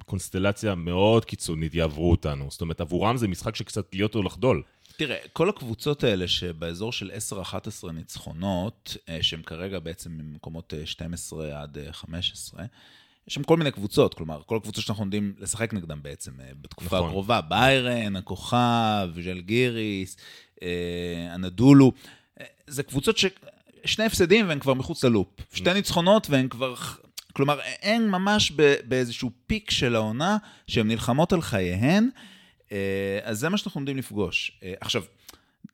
קונסטלציה 0.05 0.75
מאוד 0.75 1.25
קיצונית 1.25 1.75
יעברו 1.75 2.11
אותנו. 2.11 2.47
זאת 2.49 2.61
אומרת, 2.61 2.81
עבורם 2.81 3.17
זה 3.17 3.27
משחק 3.27 3.55
שקצת 3.55 3.95
להיות 3.95 4.15
או 4.15 4.23
לחדול. 4.23 4.63
תראה, 4.97 5.17
כל 5.33 5.49
הקבוצות 5.49 6.03
האלה 6.03 6.27
שבאזור 6.27 6.91
של 6.91 7.11
10-11 7.83 7.91
ניצחונות, 7.91 8.97
אה, 9.09 9.23
שהם 9.23 9.41
כרגע 9.41 9.79
בעצם 9.79 10.11
ממקומות 10.11 10.73
אה, 10.73 10.85
12 10.85 11.61
עד 11.61 11.77
אה, 11.77 11.93
15, 11.93 12.65
יש 13.27 13.33
שם 13.33 13.43
כל 13.43 13.57
מיני 13.57 13.71
קבוצות, 13.71 14.13
כלומר, 14.13 14.41
כל 14.45 14.57
הקבוצות 14.57 14.83
שאנחנו 14.83 15.01
עומדים 15.01 15.33
לשחק 15.39 15.73
נגדם 15.73 15.99
בעצם 16.01 16.31
אה, 16.39 16.45
בתקופה 16.61 16.95
נכון. 16.95 17.09
הקרובה, 17.09 17.41
ביירן, 17.41 18.15
הכוכב, 18.15 19.09
ז'לגיריס, 19.23 20.17
אה, 20.63 21.27
הנדולו, 21.29 21.91
אה, 22.39 22.45
זה 22.67 22.83
קבוצות 22.83 23.17
ש... 23.17 23.25
שני 23.85 24.05
הפסדים 24.05 24.49
והם 24.49 24.59
כבר 24.59 24.73
מחוץ 24.73 25.03
ללופ. 25.03 25.27
שתי 25.53 25.73
ניצחונות 25.73 26.29
והם 26.29 26.47
כבר... 26.47 26.75
כלומר, 27.33 27.59
הן 27.81 28.09
ממש 28.09 28.51
באיזשהו 28.87 29.31
פיק 29.47 29.71
של 29.71 29.95
העונה, 29.95 30.37
שהן 30.67 30.87
נלחמות 30.87 31.33
על 31.33 31.41
חייהן, 31.41 32.09
אה, 32.15 32.32
אז 33.23 33.39
זה 33.39 33.49
מה 33.49 33.57
שאנחנו 33.57 33.79
עומדים 33.79 33.97
לפגוש. 33.97 34.59
אה, 34.63 34.73
עכשיו, 34.81 35.03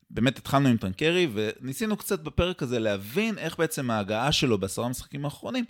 באמת 0.09 0.37
התחלנו 0.37 0.69
עם 0.69 0.77
טרנקרי, 0.77 1.27
וניסינו 1.33 1.97
קצת 1.97 2.19
בפרק 2.19 2.63
הזה 2.63 2.79
להבין 2.79 3.37
איך 3.37 3.59
בעצם 3.59 3.91
ההגעה 3.91 4.31
שלו 4.31 4.57
בעשרה 4.57 4.85
המשחקים 4.85 5.25
האחרונים 5.25 5.65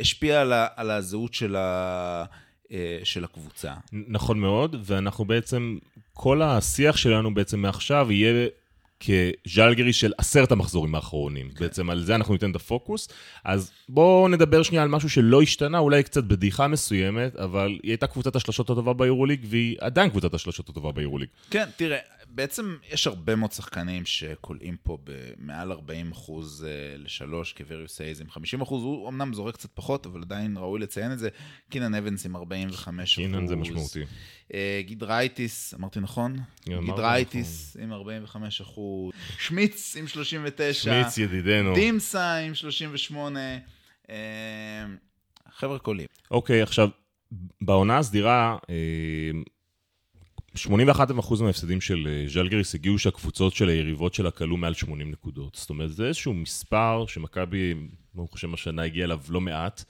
השפיעה 0.00 0.40
על, 0.40 0.52
על 0.76 0.90
הזהות 0.90 1.34
של, 1.34 1.56
ה, 1.56 2.24
אה, 2.72 2.98
של 3.04 3.24
הקבוצה. 3.24 3.74
נכון 3.92 4.38
מאוד, 4.38 4.76
ואנחנו 4.84 5.24
בעצם, 5.24 5.78
כל 6.12 6.42
השיח 6.42 6.96
שלנו 6.96 7.34
בעצם 7.34 7.60
מעכשיו 7.60 8.12
יהיה 8.12 8.48
כז'לגרי 9.04 9.92
של 9.92 10.12
עשרת 10.18 10.52
המחזורים 10.52 10.94
האחרונים. 10.94 11.46
Okay. 11.46 11.58
כן. 11.58 11.64
בעצם 11.64 11.90
על 11.90 12.04
זה 12.04 12.14
אנחנו 12.14 12.34
ניתן 12.34 12.50
את 12.50 12.56
הפוקוס. 12.56 13.08
אז 13.44 13.70
בואו 13.88 14.28
נדבר 14.28 14.62
שנייה 14.62 14.82
על 14.82 14.88
משהו 14.88 15.10
שלא 15.10 15.42
השתנה, 15.42 15.78
אולי 15.78 16.02
קצת 16.02 16.24
בדיחה 16.24 16.68
מסוימת, 16.68 17.36
אבל 17.36 17.78
היא 17.82 17.90
הייתה 17.90 18.06
קבוצת 18.06 18.36
השלשות 18.36 18.70
הטובה 18.70 18.92
ביורוליג, 18.92 19.40
והיא 19.44 19.76
עדיין 19.80 20.10
קבוצת 20.10 20.34
השלשות 20.34 20.68
הטובה 20.68 20.92
ביורוליג. 20.92 21.28
כן, 21.50 21.68
תראה, 21.76 21.98
בעצם 22.34 22.76
יש 22.92 23.06
הרבה 23.06 23.36
מאוד 23.36 23.52
שחקנים 23.52 24.04
שקולעים 24.06 24.76
פה 24.82 24.98
במעל 25.04 25.72
40 25.72 26.12
אחוז 26.12 26.64
אה, 26.64 26.96
לשלוש, 26.98 27.52
קבריוס 27.52 28.00
הייז 28.00 28.20
עם 28.20 28.30
50 28.30 28.60
אחוז, 28.60 28.82
הוא 28.82 29.08
אמנם 29.08 29.34
זורק 29.34 29.54
קצת 29.54 29.70
פחות, 29.74 30.06
אבל 30.06 30.22
עדיין 30.22 30.56
ראוי 30.56 30.80
לציין 30.80 31.12
את 31.12 31.18
זה. 31.18 31.28
קינן 31.70 31.94
אבנס 31.94 32.26
עם 32.26 32.36
45 32.36 33.12
אחוז. 33.12 33.24
קינן 33.24 33.46
זה 33.46 33.56
משמעותי. 33.56 34.02
אה, 34.54 34.80
גידרייטיס, 34.84 35.74
אמרתי 35.74 36.00
נכון? 36.00 36.36
גידרייטיס 36.64 37.76
עם 37.80 37.92
45 37.92 38.60
אחוז. 38.60 39.12
שמיץ 39.38 39.96
עם 39.96 40.06
39. 40.06 40.82
שמיץ 40.82 41.18
ידידנו. 41.18 41.74
דימסה 41.74 42.36
עם 42.36 42.54
38. 42.54 43.40
אה, 44.10 44.14
חבר'ה 45.50 45.78
קולעים. 45.78 46.06
אוקיי, 46.30 46.62
עכשיו, 46.62 46.88
בעונה 47.60 47.98
הסדירה, 47.98 48.56
81% 50.56 51.42
מההפסדים 51.42 51.80
של 51.80 52.08
אה, 52.10 52.28
ז'לגריס 52.28 52.74
הגיעו 52.74 52.98
שהקבוצות 52.98 53.54
של 53.54 53.68
היריבות 53.68 54.14
שלה 54.14 54.30
כלו 54.30 54.56
מעל 54.56 54.74
80 54.74 55.10
נקודות. 55.10 55.54
זאת 55.54 55.70
אומרת, 55.70 55.92
זה 55.92 56.06
איזשהו 56.06 56.34
מספר 56.34 57.04
שמכבי, 57.08 57.74
ברוך 58.14 58.34
השם, 58.34 58.54
השנה 58.54 58.82
הגיע 58.82 59.04
אליו 59.04 59.20
לא 59.28 59.40
מעט. 59.40 59.84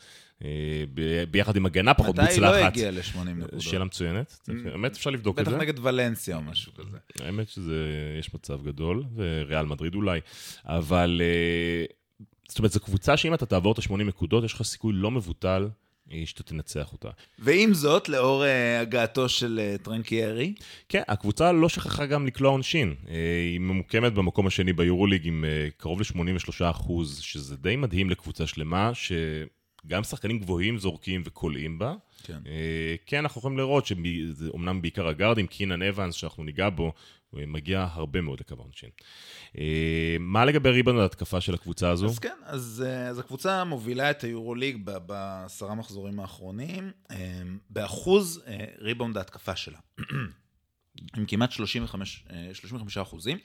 אה, 0.45 0.85
ביחד 1.31 1.57
עם 1.57 1.67
הגנה 1.67 1.95
פחות 1.95 2.19
מוצלחת. 2.19 2.39
מתי 2.39 2.45
היא 2.45 2.63
לא 2.63 2.67
הגיעה 2.67 2.91
ל-80 2.91 3.29
נקודות? 3.31 3.61
שאלה 3.61 3.85
מצוינת. 3.85 4.39
Mm. 4.51 4.53
באמת 4.65 4.93
אפשר 4.93 5.11
לבדוק 5.11 5.39
את 5.39 5.45
זה. 5.45 5.51
בטח 5.51 5.61
נגד 5.61 5.79
ולנסיה 5.79 6.37
או 6.37 6.43
משהו 6.43 6.73
כזה. 6.75 6.97
האמת 7.21 7.49
שיש 7.49 8.35
מצב 8.35 8.63
גדול, 8.67 9.05
וריאל 9.17 9.67
מדריד 9.67 9.95
אולי. 9.95 10.21
אבל, 10.65 11.21
אה, 11.25 11.85
זאת 12.49 12.59
אומרת, 12.59 12.73
זו 12.73 12.81
קבוצה 12.81 13.17
שאם 13.17 13.35
אתה 13.35 13.47
תעבור 13.47 13.73
את 13.73 13.79
ה-80 13.79 13.97
נקודות, 13.97 14.45
יש 14.45 14.53
לך 14.53 14.63
סיכוי 14.63 14.93
לא 14.93 15.11
מבוטל 15.11 15.69
שאתה 16.25 16.43
תנצח 16.43 16.93
אותה. 16.93 17.09
ועם 17.39 17.75
זאת, 17.75 18.09
לאור 18.09 18.45
uh, 18.45 18.83
הגעתו 18.83 19.29
של 19.29 19.61
uh, 19.61 19.85
טרנקיירי? 19.85 20.55
כן, 20.89 21.03
הקבוצה 21.09 21.53
לא 21.53 21.69
שכחה 21.69 22.07
גם 22.07 22.27
לקלוע 22.27 22.51
עונשין. 22.51 22.95
Uh, 23.05 23.09
היא 23.53 23.61
ממוקמת 23.61 24.13
במקום 24.15 24.47
השני 24.47 24.73
ביורוליג 24.73 25.27
עם 25.27 25.45
uh, 25.45 25.81
קרוב 25.81 26.01
ל-83 26.01 26.71
אחוז, 26.71 27.19
שזה 27.19 27.57
די 27.57 27.77
מדהים 27.77 28.11
לקבוצה 28.11 28.47
שלמה, 28.47 28.93
שגם 28.95 30.05
שחקנים 30.05 30.39
גבוהים 30.39 30.79
זורקים 30.79 31.23
וקולעים 31.25 31.79
בה. 31.79 31.95
כן. 32.25 32.39
Uh, 32.45 32.49
כן, 33.07 33.19
אנחנו 33.19 33.39
יכולים 33.39 33.59
לראות 33.59 33.87
שזה 33.87 34.49
אומנם 34.49 34.83
בעיקר 34.83 35.09
הגארדים, 35.09 35.47
קינן 35.47 35.83
אבנס, 35.83 36.15
שאנחנו 36.15 36.45
ניגע 36.45 36.69
בו, 36.69 36.93
הוא 37.35 37.47
מגיע 37.47 37.89
הרבה 37.93 38.21
מאוד 38.21 38.41
לקו 38.41 38.55
העונשין. 38.59 38.89
אה, 39.59 40.17
מה 40.21 40.45
לגבי 40.45 40.71
ריבאונד 40.71 41.01
ההתקפה 41.01 41.41
של 41.41 41.55
הקבוצה 41.55 41.91
הזו? 41.91 42.07
אז 42.07 42.19
כן, 42.19 42.37
אז, 42.45 42.85
אה, 42.87 43.09
אז 43.09 43.19
הקבוצה 43.19 43.65
מובילה 43.65 44.11
את 44.11 44.25
היורוליג 44.25 44.91
בעשרה 45.07 45.75
מחזורים 45.75 46.21
האחרונים, 46.21 46.91
אה, 47.11 47.43
באחוז 47.71 48.43
ריבאונד 48.79 49.17
ההתקפה 49.17 49.57
שלה. 49.57 49.79
עם 51.17 51.27
כמעט 51.27 51.53
35, 51.53 52.25
35 52.53 52.99
אחוזים. 52.99 53.39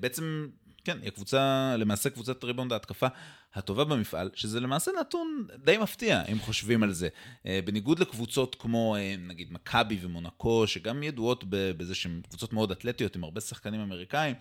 בעצם 0.00 0.48
כן, 0.84 0.98
היא 1.00 1.08
הקבוצה, 1.08 1.74
למעשה 1.78 2.10
קבוצת 2.10 2.44
ריבאונד 2.44 2.72
ההתקפה 2.72 3.06
הטובה 3.54 3.84
במפעל, 3.84 4.30
שזה 4.34 4.60
למעשה 4.60 4.90
נתון 5.00 5.46
די 5.64 5.76
מפתיע, 5.78 6.22
אם 6.32 6.38
חושבים 6.38 6.82
על 6.82 6.92
זה. 6.92 7.08
אה, 7.46 7.60
בניגוד 7.64 7.98
לקבוצות 7.98 8.56
כמו 8.58 8.96
אה, 8.96 9.14
נגיד 9.18 9.52
מכבי 9.52 9.98
ומונקו, 10.02 10.66
שגם 10.66 11.02
ידועות 11.02 11.44
בזה 11.48 11.94
שהן 11.94 12.20
קבוצות 12.28 12.52
מאוד 12.52 12.70
אתלטיות 12.70 13.16
עם 13.16 13.24
הרבה 13.24 13.40
שחקנים 13.40 13.80
אמריקאים, 13.80 14.34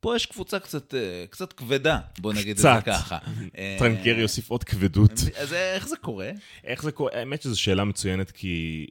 פה 0.00 0.16
יש 0.16 0.26
קבוצה 0.26 0.58
קצת, 0.58 0.94
אה, 0.94 1.24
קצת 1.30 1.52
כבדה, 1.52 1.98
בוא 2.18 2.32
נגיד 2.32 2.56
קצת. 2.56 2.78
את 2.78 2.84
זה 2.84 2.90
ככה. 2.90 3.18
טרנקרי 3.78 4.20
יוסיף 4.20 4.50
עוד 4.50 4.64
כבדות. 4.64 5.12
אז 5.36 5.52
איך 5.52 5.88
זה 5.88 5.96
קורה? 5.96 6.30
איך 6.64 6.82
זה 6.82 6.92
קורה? 6.92 7.10
האמת 7.14 7.42
שזו 7.42 7.60
שאלה 7.60 7.84
מצוינת, 7.84 8.30
כי 8.30 8.86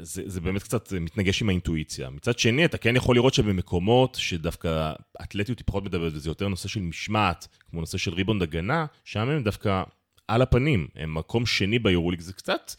זה, 0.00 0.22
זה 0.26 0.40
באמת 0.40 0.62
קצת 0.62 0.92
מתנגש 0.92 1.42
עם 1.42 1.48
האינטואיציה. 1.48 2.10
מצד 2.10 2.38
שני, 2.38 2.64
אתה 2.64 2.78
כן 2.78 2.96
יכול 2.96 3.16
לראות 3.16 3.34
שבמקומות 3.34 4.14
שדווקא 4.20 4.92
אתלטיות 5.22 5.58
היא 5.58 5.66
פחות 5.66 5.84
מדברת, 5.84 6.12
וזה 6.14 6.30
יותר 6.30 6.48
נושא 6.48 6.68
של 6.68 6.80
משמעת, 6.80 7.48
כמו 7.70 7.80
נושא 7.80 7.98
של 7.98 8.14
ריבונד 8.14 8.42
הגנה, 8.42 8.86
שם 9.04 9.28
הם 9.28 9.42
דווקא 9.42 9.82
על 10.28 10.42
הפנים. 10.42 10.88
הם 10.94 11.14
מקום 11.14 11.46
שני 11.46 11.78
ביורוליג, 11.78 12.20
זה 12.20 12.32
קצת 12.32 12.72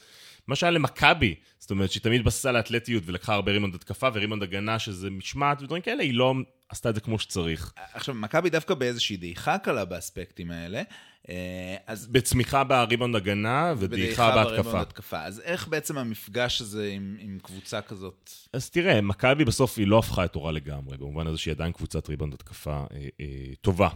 מה 0.48 0.56
שהיה 0.56 0.72
למכבי. 0.72 1.36
זאת 1.60 1.72
אומרת, 1.72 1.92
שהיא 1.92 2.04
תמיד 2.04 2.24
בססה 2.24 2.52
לאתלטיות 2.52 3.04
ולקחה 3.06 3.34
הרבה 3.34 3.52
ריבונד 3.52 3.76
התקפה 3.76 4.08
וריבונד 4.14 4.44
הגנה, 4.44 4.80
שזה 4.80 5.10
משמעת 5.10 5.62
ודברים 5.62 5.82
כאלה, 5.82 6.04
היא 6.04 6.14
לא 6.14 6.34
עשתה 6.70 6.90
את 6.90 6.96
זה 6.96 7.02
כמו 7.02 7.20
שצריך. 7.20 7.74
עכשיו, 7.94 8.16
מכבי 8.16 8.50
דווקא 8.50 8.74
באיזושהי 8.74 9.18
דעיכה 9.18 9.58
קלה 9.58 9.86
באספקטים 9.86 10.52
האלה. 10.52 10.82
אה, 11.30 11.76
אז... 11.88 12.08
בצמיחה 12.08 12.64
בריבונד 12.64 13.16
הגנה 13.16 13.74
ודעיכה 13.78 14.36
בהתקפה. 14.36 14.82
התקפה. 14.82 15.24
אז 15.24 15.42
איך 15.46 15.68
בעצם 15.68 15.98
המפגש 15.98 16.62
הזה 16.62 16.92
עם, 16.94 17.18
עם 17.20 17.40
קבוצה 17.44 17.82
כזאת? 17.82 18.32
אז 18.54 18.70
תראה, 18.70 19.02
מכבי 19.02 19.46
בסוף 19.46 19.78
היא 19.78 19.88
לא 19.88 20.00
הפכה 20.00 20.26
את 20.26 20.34
תורה 20.34 20.52
לגמרי, 20.52 20.98
במובן 20.98 21.28
הזה 21.28 21.38
שהיא 21.38 21.52
עדיין 21.54 21.72
קבוצת 21.72 22.10
ריבונד 22.10 22.34
התקפה 22.34 22.72
אה, 22.92 23.08
אה, 23.20 23.26
טובה. 23.62 23.90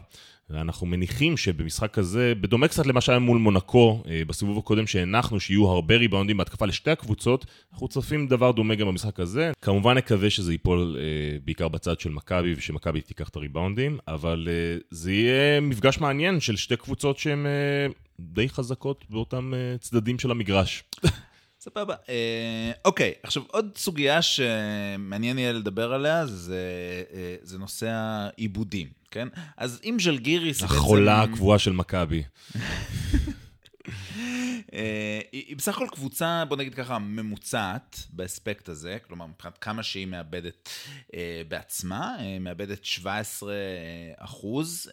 ואנחנו 0.51 0.88
מניחים 0.88 1.38
שבמשחק 1.38 1.98
הזה, 1.98 2.34
בדומה 2.41 2.67
קצת 2.67 2.86
למה 2.86 3.01
שהיה 3.01 3.20
מול 3.20 3.38
מונקו 3.38 4.03
אה, 4.08 4.22
בסיבוב 4.27 4.58
הקודם 4.58 4.88
שהנחנו 4.88 5.39
שיהיו 5.39 5.67
הרבה 5.67 5.96
ריבאונדים 5.96 6.38
בהתקפה 6.38 6.65
לשתי 6.65 6.91
הקבוצות, 6.91 7.46
אנחנו 7.74 7.88
צופים 7.88 8.27
דבר 8.27 8.51
דומה 8.51 8.75
גם 8.75 8.88
במשחק 8.88 9.20
הזה. 9.20 9.51
כמובן 9.62 9.98
נקווה 9.98 10.29
שזה 10.29 10.51
ייפול 10.51 10.98
אה, 11.00 11.38
בעיקר 11.46 11.67
בצד 11.67 12.00
של 12.00 12.10
מכבי 12.10 12.53
ושמכבי 12.58 13.01
תיקח 13.01 13.29
את 13.29 13.36
הריבאונדים, 13.36 13.98
אבל 14.08 14.48
אה, 14.51 14.77
זה 14.91 15.12
יהיה 15.12 15.62
מפגש 15.62 16.00
מעניין 16.00 16.39
של 16.39 16.55
שתי 16.55 16.75
קבוצות 16.75 17.17
שהן 17.17 17.46
די 18.20 18.50
חזקות 18.50 19.05
באותם 19.10 19.53
צדדים 19.79 20.20
של 20.20 20.31
המגרש. 20.31 20.84
סבבה. 21.63 21.96
אה, 22.10 22.72
אוקיי, 22.86 23.13
עכשיו 23.24 23.44
עוד 23.48 23.70
סוגיה 23.75 24.22
שמעניין 24.22 25.38
יהיה 25.39 25.51
לדבר 25.51 25.94
עליה, 25.94 26.25
זה, 26.25 26.60
אה, 27.13 27.36
זה 27.41 27.58
נושא 27.58 27.88
העיבודים, 27.89 28.88
כן? 29.12 29.27
אז 29.58 29.80
אם 29.84 29.98
ז'לגיריס 30.00 30.62
בעצם... 30.62 30.75
החולה 30.75 31.22
הקבועה 31.22 31.60
של 31.60 31.72
מכבי. 31.72 32.24
אה, 34.74 35.20
היא 35.32 35.56
בסך 35.56 35.75
הכל 35.75 35.88
קבוצה, 35.91 36.44
בוא 36.46 36.58
נגיד 36.58 36.75
ככה, 36.75 37.00
ממוצעת 37.00 38.00
באספקט 38.10 38.70
הזה, 38.70 38.98
כלומר, 39.08 39.25
מבחינת 39.25 39.58
כמה 39.58 39.84
שהיא 39.84 40.08
מאבדת 40.08 40.70
אה, 41.13 41.41
בעצמה, 41.48 42.15
אה, 42.20 42.38
מאבדת 42.39 42.86
17 42.86 43.53
אחוז, 44.18 44.91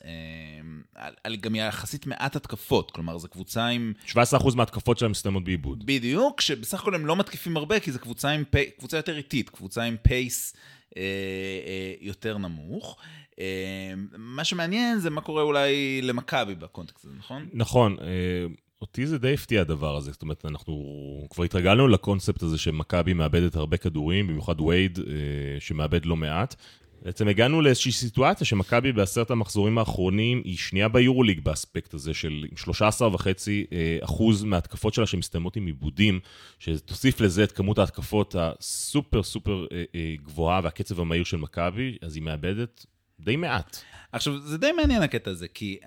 על 1.24 1.36
גם 1.36 1.54
יחסית 1.54 2.06
מעט 2.06 2.36
התקפות, 2.36 2.90
כלומר, 2.90 3.18
זו 3.18 3.28
קבוצה 3.28 3.66
עם... 3.66 3.92
17 4.06 4.40
אחוז 4.40 4.54
מההתקפות 4.54 4.98
שלה 4.98 5.08
מסתיימות 5.08 5.44
בעיבוד. 5.44 5.86
בדיוק, 5.86 6.40
שבסך 6.40 6.80
הכל 6.80 6.94
הם 6.94 7.06
לא 7.06 7.16
מתקיפים 7.16 7.56
הרבה, 7.56 7.80
כי 7.80 7.92
זו 7.92 7.98
קבוצה, 7.98 8.28
עם 8.28 8.44
פי, 8.50 8.70
קבוצה 8.78 8.96
יותר 8.96 9.16
איטית, 9.16 9.50
קבוצה 9.50 9.82
עם 9.82 9.96
פייס 10.02 10.56
יותר 12.00 12.38
נמוך. 12.38 12.96
מה 14.16 14.44
שמעניין 14.44 14.98
זה 14.98 15.10
מה 15.10 15.20
קורה 15.20 15.42
אולי 15.42 16.02
למכבי 16.02 16.54
בקונטקסט 16.54 17.04
הזה, 17.04 17.14
נכון? 17.18 17.48
נכון. 17.52 17.96
אותי 18.82 19.06
זה 19.06 19.18
די 19.18 19.34
הפתיע 19.34 19.60
הדבר 19.60 19.96
הזה, 19.96 20.12
זאת 20.12 20.22
אומרת, 20.22 20.44
אנחנו 20.44 20.74
כבר 21.30 21.44
התרגלנו 21.44 21.88
לקונספט 21.88 22.42
הזה 22.42 22.58
שמכבי 22.58 23.12
מאבדת 23.12 23.56
הרבה 23.56 23.76
כדורים, 23.76 24.26
במיוחד 24.26 24.60
וייד, 24.60 24.98
אה, 24.98 25.60
שמאבד 25.60 26.06
לא 26.06 26.16
מעט. 26.16 26.54
בעצם 27.02 27.28
הגענו 27.28 27.60
לאיזושהי 27.60 27.92
סיטואציה 27.92 28.46
שמכבי 28.46 28.92
בעשרת 28.92 29.30
המחזורים 29.30 29.78
האחרונים 29.78 30.42
היא 30.44 30.56
שנייה 30.56 30.88
ביורוליג 30.88 31.40
באספקט 31.40 31.94
הזה 31.94 32.14
של 32.14 32.44
13.5 32.56 33.66
אה, 33.72 33.98
אחוז 34.00 34.44
מההתקפות 34.44 34.94
שלה 34.94 35.06
שמסתיימות 35.06 35.56
עם 35.56 35.66
עיבודים, 35.66 36.20
שתוסיף 36.58 37.20
לזה 37.20 37.44
את 37.44 37.52
כמות 37.52 37.78
ההתקפות 37.78 38.34
הסופר 38.38 39.22
סופר 39.22 39.66
אה, 39.72 40.14
גבוהה 40.22 40.60
והקצב 40.64 41.00
המהיר 41.00 41.24
של 41.24 41.36
מכבי, 41.36 41.96
אז 42.02 42.16
היא 42.16 42.22
מאבדת 42.22 42.86
די 43.20 43.36
מעט. 43.36 43.76
עכשיו, 44.12 44.38
זה 44.38 44.58
די 44.58 44.72
מעניין 44.72 45.02
הקטע 45.02 45.30
הזה, 45.30 45.48
כי 45.48 45.78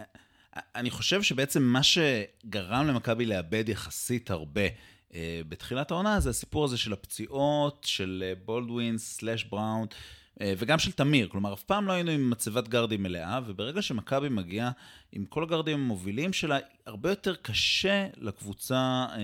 אני 0.55 0.89
חושב 0.89 1.21
שבעצם 1.21 1.63
מה 1.63 1.83
שגרם 1.83 2.87
למכבי 2.87 3.25
לאבד 3.25 3.69
יחסית 3.69 4.31
הרבה 4.31 4.67
uh, 4.67 5.13
בתחילת 5.49 5.91
העונה 5.91 6.19
זה 6.19 6.29
הסיפור 6.29 6.65
הזה 6.65 6.77
של 6.77 6.93
הפציעות, 6.93 7.83
של 7.85 8.33
בולדווין, 8.45 8.97
סלאש 8.97 9.43
בראון, 9.43 9.87
uh, 9.87 10.43
וגם 10.57 10.79
של 10.79 10.91
תמיר. 10.91 11.27
כלומר, 11.27 11.53
אף 11.53 11.63
פעם 11.63 11.87
לא 11.87 11.93
היינו 11.93 12.11
עם 12.11 12.29
מצבת 12.29 12.67
גרדים 12.67 13.03
מלאה, 13.03 13.39
וברגע 13.45 13.81
שמכבי 13.81 14.29
מגיעה 14.29 14.71
עם 15.11 15.25
כל 15.25 15.43
הגרדים 15.43 15.79
המובילים 15.79 16.33
שלה, 16.33 16.57
הרבה 16.85 17.09
יותר 17.09 17.35
קשה 17.35 18.07
לקבוצה 18.17 19.05
uh, 19.09 19.17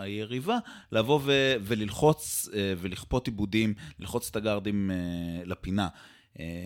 היריבה 0.00 0.58
לבוא 0.92 1.20
ו- 1.24 1.54
וללחוץ 1.62 2.48
uh, 2.48 2.54
ולכפות 2.78 3.26
עיבודים, 3.26 3.74
ללחוץ 3.98 4.28
את 4.30 4.36
הגרדים 4.36 4.90
uh, 4.90 5.48
לפינה. 5.48 5.88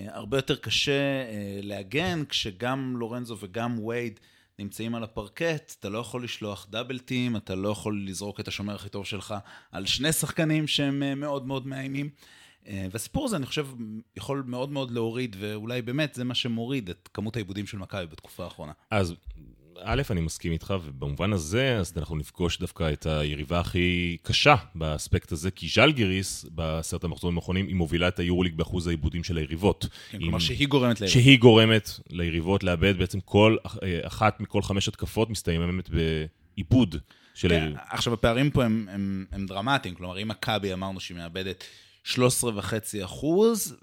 הרבה 0.08 0.38
יותר 0.38 0.56
קשה 0.56 1.24
להגן 1.62 2.24
כשגם 2.28 2.96
לורנזו 2.96 3.36
וגם 3.40 3.78
וייד 3.78 4.20
נמצאים 4.58 4.94
על 4.94 5.04
הפרקט, 5.04 5.74
אתה 5.80 5.88
לא 5.88 5.98
יכול 5.98 6.24
לשלוח 6.24 6.66
דאבל 6.70 6.98
טים, 6.98 7.36
אתה 7.36 7.54
לא 7.54 7.68
יכול 7.68 8.04
לזרוק 8.06 8.40
את 8.40 8.48
השומר 8.48 8.74
הכי 8.74 8.88
טוב 8.88 9.06
שלך 9.06 9.34
על 9.72 9.86
שני 9.86 10.12
שחקנים 10.12 10.66
שהם 10.66 11.20
מאוד 11.20 11.46
מאוד 11.46 11.66
מאיימים. 11.66 12.10
והסיפור 12.90 13.24
הזה, 13.24 13.36
אני 13.36 13.46
חושב, 13.46 13.66
יכול 14.16 14.44
מאוד 14.46 14.70
מאוד 14.70 14.90
להוריד, 14.90 15.36
ואולי 15.38 15.82
באמת 15.82 16.14
זה 16.14 16.24
מה 16.24 16.34
שמוריד 16.34 16.90
את 16.90 17.08
כמות 17.14 17.36
העיבודים 17.36 17.66
של 17.66 17.78
מכבי 17.78 18.06
בתקופה 18.06 18.44
האחרונה. 18.44 18.72
אז 18.90 19.14
א', 19.80 20.02
אני 20.10 20.20
מסכים 20.20 20.52
איתך, 20.52 20.74
ובמובן 20.84 21.32
הזה, 21.32 21.76
אז 21.78 21.92
אנחנו 21.96 22.16
נפגוש 22.16 22.58
דווקא 22.58 22.92
את 22.92 23.06
היריבה 23.06 23.60
הכי 23.60 24.16
קשה 24.22 24.54
באספקט 24.74 25.32
הזה, 25.32 25.50
כי 25.50 25.68
ז'לגיריס, 25.68 26.44
בעשרת 26.50 27.04
המחזורים 27.04 27.36
האחרונים, 27.36 27.66
היא 27.66 27.76
מובילה 27.76 28.08
את 28.08 28.18
היורוליג 28.18 28.54
באחוז 28.54 28.86
העיבודים 28.86 29.24
של 29.24 29.36
היריבות. 29.36 29.86
כן, 30.10 30.18
כלומר 30.18 30.38
שהיא 30.38 30.68
גורמת 30.68 31.00
ליריבות. 31.00 31.22
שהיא 31.22 31.38
גורמת 31.38 31.90
ליריבות 32.10 32.64
לאבד, 32.64 32.98
בעצם 32.98 33.20
כל, 33.20 33.56
אחת 34.02 34.40
מכל 34.40 34.62
חמש 34.62 34.88
התקפות 34.88 35.30
מסתיימת 35.30 35.90
בעיבוד 35.90 36.96
של 37.34 37.48
כן, 37.48 37.54
היריבות. 37.54 37.80
עכשיו, 37.90 38.12
הפערים 38.12 38.50
פה 38.50 38.64
הם, 38.64 38.88
הם, 38.90 39.24
הם 39.32 39.46
דרמטיים, 39.46 39.94
כלומר, 39.94 40.22
אם 40.22 40.28
מכבי 40.28 40.72
אמרנו 40.72 41.00
שהיא 41.00 41.16
מאבדת 41.16 41.64
13.5 42.06 42.14
אחוז, 43.04 43.76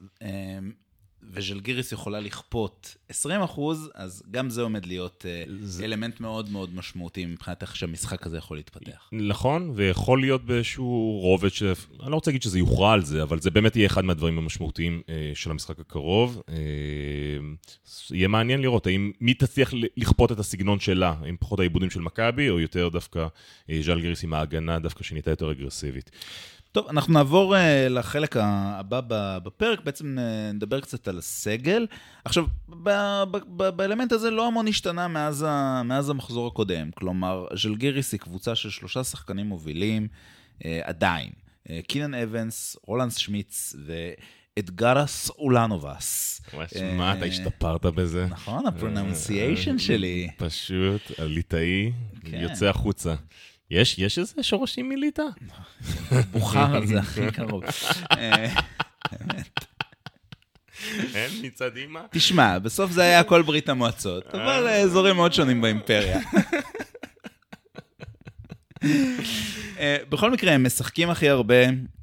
וז'לגיריס 1.24 1.92
יכולה 1.92 2.20
לכפות 2.20 2.96
20 3.10 3.42
אחוז, 3.42 3.90
אז 3.96 4.24
גם 4.32 4.50
זה 4.50 4.62
עומד 4.62 4.86
להיות 4.86 5.26
אה, 5.28 5.44
זה... 5.62 5.86
אלמנט 5.86 6.20
מאוד 6.20 6.50
מאוד 6.50 6.76
משמעותי 6.76 7.26
מבחינת 7.26 7.62
איך 7.62 7.76
שהמשחק 7.76 8.26
הזה 8.26 8.38
יכול 8.38 8.58
להתפתח. 8.58 9.10
נכון, 9.12 9.72
ויכול 9.76 10.22
להיות 10.22 10.46
באיזשהו 10.46 11.20
רובד 11.22 11.50
ש... 11.50 11.64
אני 11.64 12.12
לא 12.12 12.16
רוצה 12.16 12.32
להגיד 12.32 12.42
שזה 12.42 12.60
יוכרע 12.60 12.94
על 12.94 13.06
זה, 13.06 13.24
אבל 13.24 13.40
זה 13.40 13.52
באמת 13.52 13.76
יהיה 13.76 13.86
אחד 13.86 14.06
מהדברים 14.06 14.38
המשמעותיים 14.38 15.02
אה, 15.10 15.32
של 15.34 15.52
המשחק 15.52 15.80
הקרוב. 15.80 16.42
אה, 16.50 16.56
יהיה 18.12 18.28
מעניין 18.28 18.62
לראות 18.62 18.88
האם 18.88 19.12
מי 19.22 19.34
תצליח 19.34 19.74
לכפות 19.98 20.32
את 20.32 20.40
הסגנון 20.40 20.80
שלה, 20.80 21.16
האם 21.22 21.36
פחות 21.40 21.60
העיבודים 21.60 21.90
של 21.90 22.00
מכבי, 22.00 22.50
או 22.50 22.60
יותר 22.60 22.90
דווקא 22.90 23.28
אה, 23.70 23.80
ז'לגיריס 23.82 24.24
עם 24.24 24.34
ההגנה 24.34 24.80
דווקא 24.80 25.04
שנהייתה 25.04 25.30
יותר 25.30 25.52
אגרסיבית. 25.52 26.12
טוב, 26.72 26.88
אנחנו 26.90 27.14
נעבור 27.14 27.56
אה, 27.56 27.60
לחלק 27.90 28.36
הבא 28.40 29.02
בפרק, 29.44 29.82
בעצם 29.84 30.18
אה, 30.18 30.22
נדבר 30.54 30.80
קצת 30.80 31.08
על 31.08 31.18
הסגל. 31.18 31.88
עכשיו, 32.26 32.46
ב- 32.70 33.24
ב- 33.32 33.38
ב- 33.58 33.70
באלמנט 33.70 34.12
הזה 34.12 34.32
לא 34.32 34.48
המון 34.48 34.68
השתנה 34.68 35.08
מאז, 35.08 35.46
ה- 35.48 35.82
מאז 35.86 36.10
המחזור 36.10 36.48
הקודם. 36.48 36.92
כלומר, 36.92 37.46
ז'לגיריס 37.56 38.12
היא 38.12 38.20
קבוצה 38.20 38.56
של 38.56 38.70
שלושה 38.70 39.04
שחקנים 39.04 39.46
מובילים 39.46 40.08
אה, 40.60 40.62
עדיין. 40.84 41.30
אה, 41.68 41.72
קינן 41.88 42.14
אבנס, 42.14 42.76
רולנס 42.88 43.18
שמיץ 43.18 43.76
ואדגרס 44.58 45.30
אולנובס. 45.30 46.42
מה, 46.98 47.18
אתה 47.18 47.26
השתפרת 47.26 47.86
בזה? 47.86 48.26
נכון, 48.30 48.68
ה 48.68 48.76
pronunciation 48.76 49.78
שלי. 49.80 50.30
פשוט, 50.38 51.02
הליטאי, 51.18 51.92
כן. 52.26 52.38
יוצא 52.42 52.66
החוצה. 52.66 53.16
יש, 53.72 54.00
יש 54.00 54.20
איזה 54.20 54.44
שורשים 54.44 54.90
מליטא? 54.90 55.24
בוכר 56.32 56.86
זה 56.86 57.00
הכי 57.00 57.32
קרוב. 57.32 57.64
אין 61.16 61.32
מצד 61.42 61.78
אימא? 61.78 62.00
תשמע, 62.12 62.60
בסוף 62.60 62.92
זה 62.92 63.02
היה 63.02 63.24
כל 63.24 63.42
ברית 63.42 63.70
המועצות, 63.70 64.36
אבל 64.36 64.68
אזורים 64.68 65.16
מאוד 65.16 65.34
שונים 65.34 65.62
באימפריה. 65.62 66.20
אה, 69.80 69.98
בכל 70.10 70.32
מקרה, 70.32 70.52
הם 70.52 70.66
משחקים 70.66 71.10
הכי 71.10 71.30
הרבה, 71.30 71.56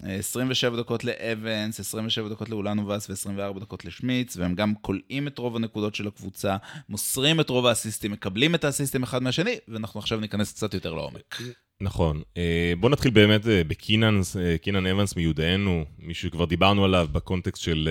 27 0.03 0.77
דקות 0.77 1.05
לאבנס, 1.05 1.81
27 1.81 2.29
דקות 2.29 2.51
לאולנובס 2.51 3.11
ו-24 3.11 3.61
דקות 3.61 3.85
לשמיץ, 3.85 4.37
והם 4.37 4.55
גם 4.55 4.75
כולאים 4.81 5.29
את 5.29 5.39
רוב 5.39 5.57
הנקודות 5.57 5.95
של 5.95 6.09
הקבוצה, 6.09 6.57
מוסרים 6.89 7.41
את 7.41 7.51
רוב 7.51 7.67
האסיסטים, 7.67 8.13
מקבלים 8.13 8.55
את 8.55 8.65
האסיסטים 8.65 9.03
אחד 9.03 9.23
מהשני, 9.23 9.57
ואנחנו 9.69 10.01
עכשיו 10.01 10.21
ניכנס 10.21 10.53
קצת 10.53 10.75
יותר 10.75 10.95
לעומק. 10.95 11.43
נכון. 11.81 12.23
אה, 12.37 12.73
בואו 12.81 12.93
נתחיל 12.93 13.11
באמת 13.11 13.49
אה, 13.49 13.65
בקינן, 13.65 14.21
קינן 14.63 14.87
אבנס 14.87 15.17
מיודענו, 15.17 15.85
מישהו 15.99 16.29
שכבר 16.29 16.45
דיברנו 16.45 16.85
עליו 16.85 17.09
בקונטקסט 17.13 17.63
של... 17.63 17.89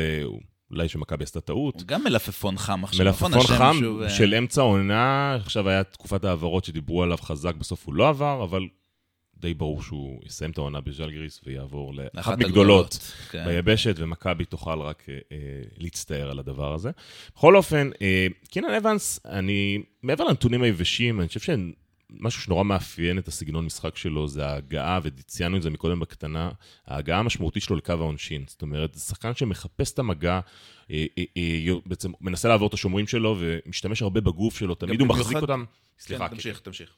אולי 0.72 0.90
שמכבי 0.90 1.24
עשתה 1.24 1.42
טעות. 1.42 1.84
גם 1.84 2.04
מלפפון 2.04 2.58
חם 2.58 2.84
עכשיו. 2.84 3.06
מלפפון 3.06 3.32
חם 3.42 3.76
שוב... 3.80 4.10
של 4.10 4.34
אמצע 4.34 4.62
עונה, 4.62 5.36
עכשיו 5.36 5.70
היה 5.70 5.84
תקופת 5.84 6.26
העברות 6.26 6.66
שדיברו 6.66 7.04
עליו 7.04 7.18
חזק, 7.18 7.56
בסוף 7.56 7.86
הוא 7.86 7.96
לא 7.96 8.10
עבר, 8.10 8.44
אבל 8.44 8.68
די 9.46 9.54
ברור 9.54 9.84
שהוא 9.84 10.22
יסיים 10.26 10.52
את 10.52 10.58
העונה 10.58 10.82
בז'לגריס 10.82 11.42
ויעבור 11.46 11.94
לאחת 12.14 12.38
מגדולות 12.38 13.12
כן. 13.32 13.46
ביבשת, 13.48 13.96
ומכבי 13.98 14.46
תוכל 14.46 14.80
רק 14.82 15.04
אה, 15.10 15.18
אה, 15.32 15.38
להצטער 15.78 16.32
על 16.32 16.40
הדבר 16.40 16.74
הזה. 16.74 16.92
בכל 17.36 17.56
אופן, 17.56 17.90
אה, 18.02 18.28
קינן 18.50 18.70
אבנס, 18.70 19.20
אני, 19.26 19.84
מעבר 20.04 20.24
לנתונים 20.24 20.62
היבשים, 20.62 21.20
אני 21.20 21.28
חושב 21.28 21.40
שמשהו 21.40 22.42
שנורא 22.42 22.64
מאפיין 22.64 23.18
את 23.18 23.28
הסגנון 23.28 23.66
משחק 23.66 23.98
שלו 23.98 24.28
זה 24.28 24.48
ההגעה, 24.48 25.00
וציינו 25.04 25.58
את 25.58 25.62
זה 25.62 25.70
מקודם 25.70 26.00
בקטנה, 26.00 26.50
ההגעה 26.88 27.20
המשמעותית 27.20 27.64
שלו 27.64 27.76
לקו 27.76 27.94
העונשין. 27.94 28.44
זאת 28.48 28.62
אומרת, 28.62 28.94
זה 28.94 29.00
שחקן 29.00 29.36
שמחפש 29.36 29.94
את 29.94 30.00
המגע, 30.00 30.40
אה, 30.92 31.06
אה, 31.18 31.24
אה, 31.38 31.74
בעצם 31.86 32.12
מנסה 32.22 32.48
לעבור 32.48 32.68
את 32.68 32.74
השומרים 32.74 33.08
שלו, 33.08 33.38
ומשתמש 33.40 34.02
הרבה 34.02 34.22
בגוף 34.22 34.58
שלו, 34.58 34.76
תמיד 34.76 35.00
הוא 35.00 35.08
מחזיק 35.08 35.38
אותם. 35.38 35.64
סליחה, 36.00 36.28
כן, 36.30 36.36
תמשיך, 36.36 36.60
תמשיך. 36.60 36.90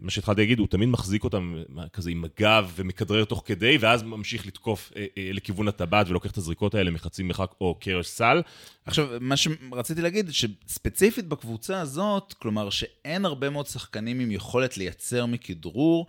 מה 0.00 0.10
שהתחלתי 0.10 0.40
להגיד, 0.40 0.58
הוא 0.58 0.68
תמיד 0.68 0.88
מחזיק 0.88 1.24
אותם 1.24 1.54
כזה 1.92 2.10
עם 2.10 2.24
הגב 2.24 2.72
ומכדרר 2.76 3.24
תוך 3.24 3.42
כדי, 3.46 3.76
ואז 3.80 4.02
ממשיך 4.02 4.46
לתקוף 4.46 4.92
אה, 4.96 5.06
אה, 5.18 5.30
לכיוון 5.32 5.68
הטבעת 5.68 6.08
ולוקח 6.08 6.30
את 6.30 6.36
הזריקות 6.38 6.74
האלה 6.74 6.90
מחצי 6.90 7.22
מרחק 7.22 7.54
או 7.60 7.74
קרש 7.80 8.06
סל. 8.06 8.42
עכשיו, 8.84 9.08
מה 9.20 9.36
שרציתי 9.36 10.02
להגיד, 10.02 10.30
שספציפית 10.30 11.28
בקבוצה 11.28 11.80
הזאת, 11.80 12.32
כלומר 12.32 12.70
שאין 12.70 13.24
הרבה 13.24 13.50
מאוד 13.50 13.66
שחקנים 13.66 14.20
עם 14.20 14.30
יכולת 14.30 14.76
לייצר 14.76 15.26
מכדרור, 15.26 16.06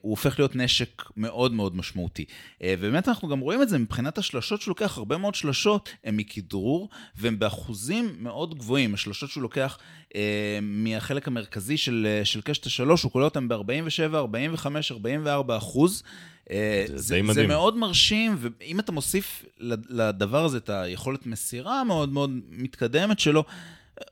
הוא 0.00 0.10
הופך 0.10 0.38
להיות 0.38 0.56
נשק 0.56 1.02
מאוד 1.16 1.52
מאוד 1.52 1.76
משמעותי. 1.76 2.24
אה, 2.62 2.74
ובאמת 2.78 3.08
אנחנו 3.08 3.28
גם 3.28 3.40
רואים 3.40 3.62
את 3.62 3.68
זה 3.68 3.78
מבחינת 3.78 4.18
השלשות 4.18 4.60
שהוא 4.60 4.70
לוקח, 4.70 4.98
הרבה 4.98 5.16
מאוד 5.16 5.34
שלשות 5.34 5.90
הם 6.04 6.16
מכדרור, 6.16 6.88
והם 7.16 7.38
באחוזים 7.38 8.16
מאוד 8.18 8.58
גבוהים. 8.58 8.94
השלשות 8.94 9.30
שהוא 9.30 9.42
לוקח 9.42 9.78
אה, 10.14 10.58
מהחלק 10.62 11.28
המרכזי 11.28 11.76
של, 11.76 12.20
של 12.24 12.40
קשת 12.40 12.66
השלוש, 12.66 13.02
הוא 13.02 13.12
קורא 13.12 13.24
אותם 13.24 13.48
ב-47, 13.48 14.14
45, 14.14 14.92
44 14.92 15.56
אחוז. 15.56 16.02
זה, 16.48 16.84
זה, 16.94 17.20
זה, 17.26 17.32
זה 17.32 17.46
מאוד 17.46 17.76
מרשים, 17.76 18.36
ואם 18.38 18.80
אתה 18.80 18.92
מוסיף 18.92 19.44
לדבר 19.88 20.44
הזה 20.44 20.56
את 20.56 20.70
היכולת 20.70 21.26
מסירה 21.26 21.80
המאוד 21.80 22.12
מאוד 22.12 22.30
מתקדמת 22.50 23.18
שלו, 23.18 23.44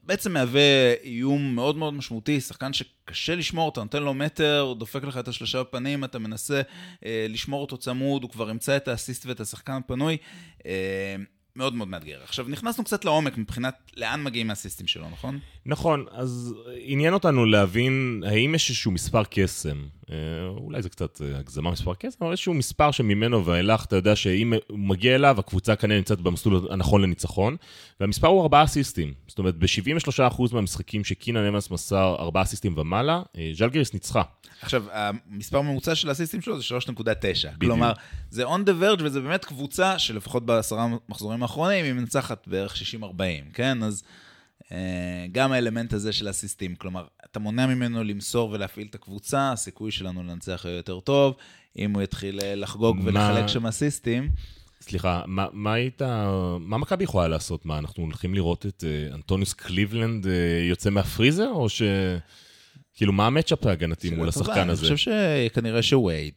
בעצם 0.02 0.32
מהווה 0.32 0.94
איום 1.02 1.54
מאוד 1.54 1.76
מאוד 1.76 1.94
משמעותי, 1.94 2.40
שחקן 2.40 2.72
שקשה 2.72 3.34
לשמור, 3.34 3.68
אתה 3.68 3.82
נותן 3.82 4.02
לו 4.02 4.14
מטר, 4.14 4.74
דופק 4.78 5.04
לך 5.04 5.18
את 5.18 5.28
השלושה 5.28 5.62
בפנים, 5.62 6.04
אתה 6.04 6.18
מנסה 6.18 6.62
אה, 7.04 7.26
לשמור 7.28 7.60
אותו 7.60 7.76
צמוד, 7.76 8.22
הוא 8.22 8.30
כבר 8.30 8.50
ימצא 8.50 8.76
את 8.76 8.88
האסיסט 8.88 9.26
ואת 9.26 9.40
השחקן 9.40 9.72
הפנוי. 9.72 10.16
אה, 10.66 11.16
מאוד 11.56 11.74
מאוד 11.74 11.88
מאתגר. 11.88 12.20
עכשיו, 12.22 12.46
נכנסנו 12.48 12.84
קצת 12.84 13.04
לעומק 13.04 13.38
מבחינת 13.38 13.74
לאן 13.96 14.22
מגיעים 14.22 14.50
האסיסטים 14.50 14.86
שלו, 14.86 15.10
נכון? 15.10 15.38
נכון, 15.66 16.06
אז 16.10 16.54
עניין 16.80 17.14
אותנו 17.14 17.44
להבין 17.44 18.22
האם 18.26 18.54
יש 18.54 18.70
איזשהו 18.70 18.90
מספר 18.90 19.22
קסם. 19.30 19.84
אה, 20.11 20.16
אולי 20.49 20.83
זה 20.83 20.88
קצת 20.88 21.23
אה, 21.23 21.38
הגזמה 21.38 21.70
מספר 21.70 21.94
קסם, 21.94 22.18
אבל 22.20 22.31
איזשהו 22.31 22.55
מספר 22.55 22.90
שממנו 22.90 23.46
ואילך 23.46 23.85
אתה 23.85 23.96
יודע 23.96 24.16
שאם 24.16 24.53
הוא 24.68 24.79
מגיע 24.79 25.14
אליו, 25.14 25.37
הקבוצה 25.38 25.77
כנראה 25.77 25.99
נמצאת 25.99 26.20
במסלול 26.20 26.68
הנכון 26.70 27.03
לניצחון, 27.03 27.57
והמספר 28.01 28.27
הוא 28.27 28.42
ארבעה 28.42 28.64
אסיסטים. 28.64 29.14
זאת 29.29 29.38
אומרת, 29.38 29.57
ב-73% 29.57 30.42
מהמשחקים 30.53 31.05
שקינן 31.05 31.46
אמאס 31.46 31.70
מסר 31.70 32.16
ארבעה 32.18 32.42
אסיסטים 32.42 32.75
ומעלה, 32.79 33.23
אה, 33.38 33.51
ז'לגריס 33.55 33.94
ניצחה. 33.94 34.23
עכשיו, 34.62 34.85
המספר 34.92 35.59
הממוצע 35.59 35.94
של 35.94 36.09
האסיסטים 36.09 36.40
שלו 36.40 36.61
זה 36.61 36.64
3.9. 36.64 37.59
כלומר, 37.61 37.92
זה 38.31 38.46
on 38.46 38.61
the 38.66 38.83
verge 38.83 39.03
וזה 39.03 39.20
באמת 39.20 39.44
קבוצה 39.44 39.99
שלפחות 39.99 40.46
בעשרה 40.46 40.87
מחזורים 41.09 41.42
האחרונים 41.42 41.85
היא 41.85 41.92
מנצחת 41.92 42.49
בערך 42.49 42.75
60-40, 43.01 43.05
כן? 43.53 43.83
אז 43.83 44.03
גם 45.33 45.52
האלמנט 45.52 45.92
הזה 45.92 46.12
של 46.12 46.30
אסיסטים, 46.30 46.74
כלומר, 46.74 47.06
אתה 47.30 47.38
מונע 47.38 47.66
ממנו 47.66 48.04
למסור 48.04 48.50
ולהפעיל 48.50 48.87
את 48.90 48.94
הקבוצה, 48.94 49.52
הסיכוי 49.52 49.90
שלנו 49.90 50.22
לנצח 50.22 50.62
יהיה 50.64 50.76
יותר 50.76 51.00
טוב. 51.00 51.35
אם 51.78 51.94
הוא 51.94 52.02
יתחיל 52.02 52.40
אה, 52.40 52.54
לחגוג 52.54 52.96
מה... 52.96 53.04
ולחלק 53.04 53.46
שם 53.46 53.66
אסיסטים. 53.66 54.30
סליחה, 54.80 55.22
מה, 55.26 55.46
מה 55.52 55.72
היית, 55.72 56.02
מה 56.61 56.78
מכבי 56.78 57.04
יכולה 57.04 57.28
לעשות? 57.28 57.66
מה, 57.66 57.78
אנחנו 57.78 58.02
הולכים 58.02 58.35
לראות 58.35 58.66
את 58.66 58.85
אה, 58.85 59.14
אנטוניוס 59.14 59.52
קליבלנד 59.52 60.24
אה, 60.24 60.28
יוצא 60.68 60.90
מהפריזר, 60.90 61.50
או 61.50 61.68
ש... 61.68 61.83
כאילו, 62.94 63.12
מה 63.12 63.26
ה 63.26 63.31
matchup 63.31 63.66
ההגנתי 63.66 64.11
מול 64.11 64.28
השחקן 64.28 64.70
הזה? 64.70 64.87
אני 64.87 64.96
חושב 64.96 65.12
שכנראה 65.50 65.83
שווייד, 65.83 66.35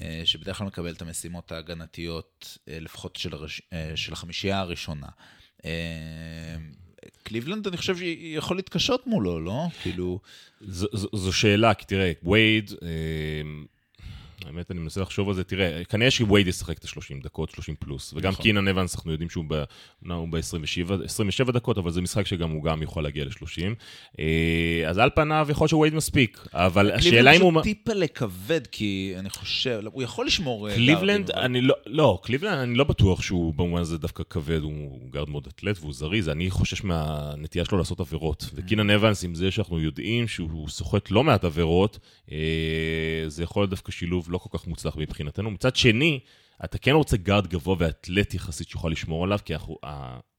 אה, 0.00 0.22
שבדרך 0.24 0.58
כלל 0.58 0.66
מקבל 0.66 0.92
את 0.92 1.02
המשימות 1.02 1.52
ההגנתיות, 1.52 2.58
אה, 2.68 2.80
לפחות 2.80 3.16
של, 3.16 3.34
הרש... 3.34 3.62
אה, 3.72 3.92
של 3.94 4.12
החמישייה 4.12 4.60
הראשונה. 4.60 5.06
קליבלנד, 7.22 7.66
אני 7.66 7.76
חושב 7.76 7.96
שיכול 7.96 8.56
להתקשות 8.56 9.06
מולו, 9.06 9.40
לא? 9.40 9.66
כאילו... 9.82 10.20
זו, 10.60 10.86
זו, 11.12 11.32
שאלה, 11.32 11.74
כי 11.74 11.84
תראה, 11.84 12.12
וייד, 12.22 12.70
האמת, 14.46 14.70
אני 14.70 14.80
מנסה 14.80 15.00
לחשוב 15.00 15.28
על 15.28 15.34
זה. 15.34 15.44
תראה, 15.44 15.84
כנראה 15.84 16.10
שווייד 16.10 16.46
ישחק 16.46 16.78
את 16.78 16.84
ה-30 16.84 17.22
דקות, 17.22 17.50
30 17.50 17.74
פלוס. 17.78 18.14
וגם 18.16 18.32
נכון. 18.32 18.42
קינן 18.42 18.68
אבנס, 18.68 18.96
אנחנו 18.96 19.12
יודעים 19.12 19.30
שהוא 19.30 19.44
ב-27 19.48 21.52
דקות, 21.52 21.78
אבל 21.78 21.90
זה 21.90 22.00
משחק 22.00 22.26
שגם 22.26 22.50
הוא 22.50 22.64
גם 22.64 22.82
יכול 22.82 23.02
להגיע 23.02 23.24
ל-30. 23.24 23.62
אה, 24.18 24.82
אז 24.86 24.98
על 24.98 25.10
פניו 25.14 25.46
יכול 25.50 25.68
שווייד 25.68 25.94
מספיק, 25.94 26.46
אבל 26.52 26.90
השאלה 26.90 27.32
אם 27.32 27.40
הוא... 27.40 27.50
קליבלנד 27.50 27.62
טיפה 27.62 27.92
כבד, 27.92 28.66
כי 28.66 29.14
אני 29.18 29.30
חושב, 29.30 29.80
הוא 29.92 30.02
יכול 30.02 30.26
לשמור... 30.26 30.68
אה, 30.68 30.74
קליבלנד, 30.74 31.30
אני 31.30 31.60
לא, 31.60 31.74
לא, 31.86 32.20
קליבלנד, 32.22 32.58
אני 32.58 32.74
לא 32.74 32.84
בטוח 32.84 33.22
שהוא 33.22 33.54
במובן 33.54 33.80
הזה 33.80 33.98
דווקא 33.98 34.22
כבד, 34.30 34.62
הוא 34.62 35.10
גארד 35.10 35.30
מאוד 35.30 35.46
אתלט 35.46 35.78
והוא 35.80 35.92
זריז, 35.92 36.28
אני 36.28 36.50
חושש 36.50 36.84
מהנטייה 36.84 37.64
שלו 37.64 37.78
לעשות 37.78 38.00
עבירות. 38.00 38.42
Mm. 38.42 38.54
וקינן 38.54 38.90
אבנס, 38.90 39.24
עם 39.24 39.34
זה 39.34 39.50
שאנחנו 39.50 39.80
יודעים 39.80 40.28
שהוא 40.28 40.68
סוחט 40.68 41.10
לא 41.10 41.24
מעט 41.24 41.44
עבירות, 41.44 41.98
זה 43.26 43.42
יכול 43.42 43.62
להיות 43.62 43.70
דווקא 43.70 43.92
שילוב 43.92 44.23
לא 44.28 44.38
כל 44.38 44.58
כך 44.58 44.66
מוצלח 44.66 44.96
מבחינתנו. 44.96 45.50
מצד 45.50 45.76
שני, 45.76 46.20
אתה 46.64 46.78
כן 46.78 46.92
רוצה 46.92 47.16
גארד 47.16 47.46
גבוה 47.46 47.76
ואתלט 47.78 48.34
יחסית 48.34 48.68
שיוכל 48.68 48.88
לשמור 48.88 49.24
עליו, 49.24 49.38
כי 49.44 49.54
אנחנו, 49.54 49.78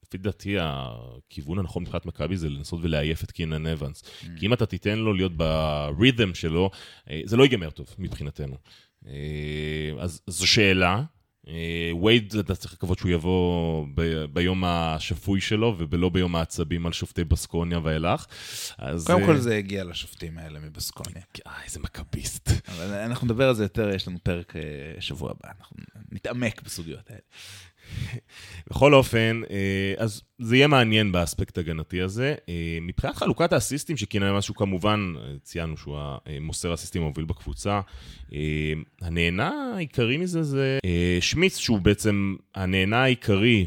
לפי 0.04 0.18
דעתי, 0.18 0.58
הכיוון 0.60 1.60
הנכון 1.60 1.84
מבחינת 1.84 2.06
מכבי 2.06 2.38
זה 2.38 2.50
לנסות 2.50 2.80
ולעייף 2.84 3.24
את 3.24 3.32
קינן 3.32 3.68
אבנס. 3.68 4.04
Mm. 4.04 4.28
כי 4.40 4.46
אם 4.46 4.54
אתה 4.54 4.66
תיתן 4.66 5.00
לו 5.00 5.14
להיות 5.14 5.32
ברית'ם 5.38 6.34
שלו, 6.34 6.70
אה, 7.10 7.22
זה 7.26 7.38
לא 7.38 7.44
ייגמר 7.44 7.70
טוב 7.70 7.88
מבחינתנו. 8.00 8.56
אה, 9.08 9.92
אז 10.00 10.22
זו 10.28 10.48
שאלה, 10.48 11.04
וייד, 12.04 12.34
אה, 12.36 12.40
אתה 12.40 12.56
צריך 12.56 12.74
לקוות 12.74 13.00
שהוא 13.00 13.12
יבוא 13.12 13.86
ב- 13.96 14.26
ביום 14.26 14.64
השפוי 14.66 15.42
שלו, 15.42 15.78
ולא 15.90 16.10
ביום 16.10 16.36
העצבים 16.36 16.86
על 16.86 16.94
שופטי 16.94 17.24
בסקוניה 17.24 17.80
ואילך. 17.84 18.26
אז... 18.78 19.08
קודם 19.08 19.26
כל 19.26 19.38
זה 19.38 19.56
הגיע 19.56 19.84
לשופטים 19.84 20.38
האלה 20.38 20.60
מבסקוניה. 20.60 21.22
אה, 21.48 21.64
איזה 21.66 21.80
מכביסט. 21.80 22.50
אבל 22.68 22.94
אנחנו 22.94 23.26
נדבר 23.26 23.48
על 23.48 23.56
זה 23.56 23.64
יותר, 23.64 23.90
יש 23.90 24.08
לנו 24.08 24.18
פרק 24.24 24.54
שבוע 25.00 25.32
הבא, 25.32 25.52
אנחנו 25.60 25.78
נתעמק 26.12 26.62
בסוגיות 26.62 27.10
האלה. 27.10 27.22
בכל 28.70 28.94
אופן, 28.94 29.42
אה, 29.50 29.94
אז 29.98 30.22
זה 30.40 30.56
יהיה 30.56 30.68
מעניין 30.68 31.12
באספקט 31.12 31.58
הגנתי 31.58 32.02
הזה. 32.02 32.36
אה, 32.50 32.78
מבחינת 32.82 33.16
חלוקת 33.16 33.54
האסיסטים, 33.54 33.98
שקינן 33.98 34.32
משהו 34.32 34.56
כמובן, 34.56 35.14
ציינו 35.44 35.78
שהוא 35.78 35.98
המוסר 36.26 36.72
האסיסטים 36.72 37.02
המוביל 37.02 37.26
בקבוצה, 37.26 37.74
אה, 37.74 37.82
הנהנה 39.02 39.74
העיקרי 39.76 40.18
מזה 40.18 40.44
זה 40.44 40.80
שמיץ, 41.22 41.58
שהוא 41.58 41.80
בעצם 41.80 42.36
הנהנה 42.56 43.04
העיקרי 43.04 43.66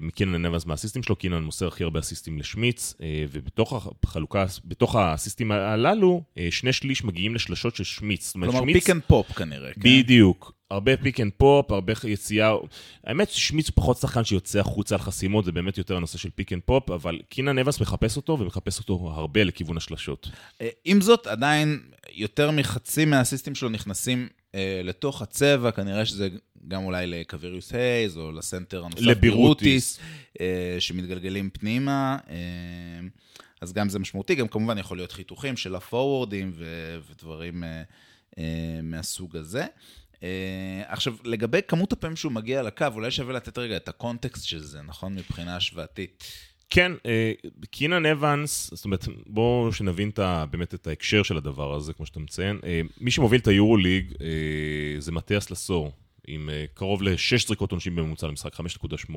מקינן 0.00 0.46
אבנס 0.46 0.66
מהאסיסטים 0.66 1.02
שלו, 1.02 1.16
קינן 1.16 1.42
מוסר 1.42 1.66
הכי 1.68 1.84
הרבה 1.84 2.00
אסיסטים 2.00 2.38
לשמיץ, 2.38 2.94
ובתוך 3.30 3.92
החלוקה, 4.04 4.46
בתוך 4.64 4.96
האסיסטים 4.96 5.52
הללו, 5.52 6.22
שני 6.50 6.72
שליש 6.72 7.04
מגיעים 7.04 7.34
לשלשות 7.34 7.76
של 7.76 7.84
שמיץ. 7.84 8.32
כלומר, 8.32 8.72
pick 8.72 8.90
and 8.90 9.02
pop 9.06 9.32
כנראה. 9.32 9.72
כן? 9.72 9.80
בדיוק. 9.80 10.58
הרבה 10.70 10.96
pick 10.96 11.20
and 11.20 11.32
pop, 11.36 11.72
הרבה 11.72 11.92
יציאה, 12.04 12.52
האמת 13.04 13.30
ששמיץ 13.30 13.68
הוא 13.68 13.74
פחות 13.74 13.96
שחקן 13.96 14.24
שיוצא 14.24 14.58
החוצה 14.60 14.94
על 14.94 15.00
חסימות, 15.00 15.44
זה 15.44 15.52
באמת 15.52 15.78
יותר 15.78 15.96
הנושא 15.96 16.18
של 16.18 16.30
pick 16.30 16.52
and 16.52 16.62
pop, 16.64 16.90
אבל 16.90 17.18
קינן 17.28 17.58
אבנס 17.58 17.80
מחפש 17.80 18.16
אותו, 18.16 18.38
ומחפש 18.40 18.78
אותו 18.78 19.12
הרבה 19.14 19.44
לכיוון 19.44 19.76
השלשות. 19.76 20.30
אה, 20.60 20.68
עם 20.84 21.00
זאת, 21.00 21.26
עדיין 21.26 21.80
יותר 22.12 22.50
מחצי 22.50 23.04
מהאסיסטים 23.38 23.54
שלו 23.54 23.68
נכנסים 23.68 24.28
אה, 24.54 24.80
לתוך 24.84 25.22
הצבע, 25.22 25.70
כנראה 25.70 26.06
שזה 26.06 26.28
גם 26.68 26.84
אולי 26.84 27.06
לקוויריוס 27.06 27.72
הייז, 27.72 28.16
או 28.16 28.32
לסנטר 28.32 28.84
הנוסף 28.84 29.00
לבירוטיס, 29.00 29.98
אה, 30.40 30.76
שמתגלגלים 30.78 31.50
פנימה. 31.50 32.18
אה, 32.30 32.36
אז 33.60 33.72
גם 33.72 33.88
זה 33.88 33.98
משמעותי, 33.98 34.34
גם 34.34 34.48
כמובן 34.48 34.78
יכול 34.78 34.96
להיות 34.96 35.12
חיתוכים 35.12 35.56
של 35.56 35.74
הפורוורדים 35.74 36.52
ודברים 37.08 37.64
אה, 37.64 37.82
אה, 38.38 38.80
מהסוג 38.82 39.36
הזה. 39.36 39.66
Uh, 40.14 40.20
עכשיו, 40.86 41.14
לגבי 41.24 41.60
כמות 41.68 41.92
הפעמים 41.92 42.16
שהוא 42.16 42.32
מגיע 42.32 42.62
לקו, 42.62 42.86
אולי 42.94 43.10
שווה 43.10 43.34
לתת 43.34 43.58
רגע 43.58 43.76
את 43.76 43.88
הקונטקסט 43.88 44.44
של 44.44 44.62
זה, 44.62 44.82
נכון? 44.82 45.14
מבחינה 45.14 45.56
השוואתית. 45.56 46.24
כן, 46.70 46.92
uh, 46.92 47.66
קינן 47.70 48.06
אבנס, 48.06 48.70
זאת 48.74 48.84
אומרת, 48.84 49.04
בואו 49.26 49.72
שנבין 49.72 50.08
את, 50.08 50.20
באמת 50.50 50.74
את 50.74 50.86
ההקשר 50.86 51.22
של 51.22 51.36
הדבר 51.36 51.74
הזה, 51.74 51.92
כמו 51.92 52.06
שאתה 52.06 52.20
מציין. 52.20 52.58
Uh, 52.62 52.66
מי 53.00 53.10
שמוביל 53.10 53.40
את 53.40 53.46
היורוליג 53.46 54.12
אה, 54.12 54.16
זה 54.98 55.12
מתיאס 55.12 55.50
לסור, 55.50 55.92
עם 56.26 56.50
קרוב 56.74 57.02
לשש 57.02 57.46
זריקות 57.46 57.70
עונשין 57.70 57.96
בממוצע 57.96 58.26
למשחק, 58.26 58.54
5.8. 58.54 59.12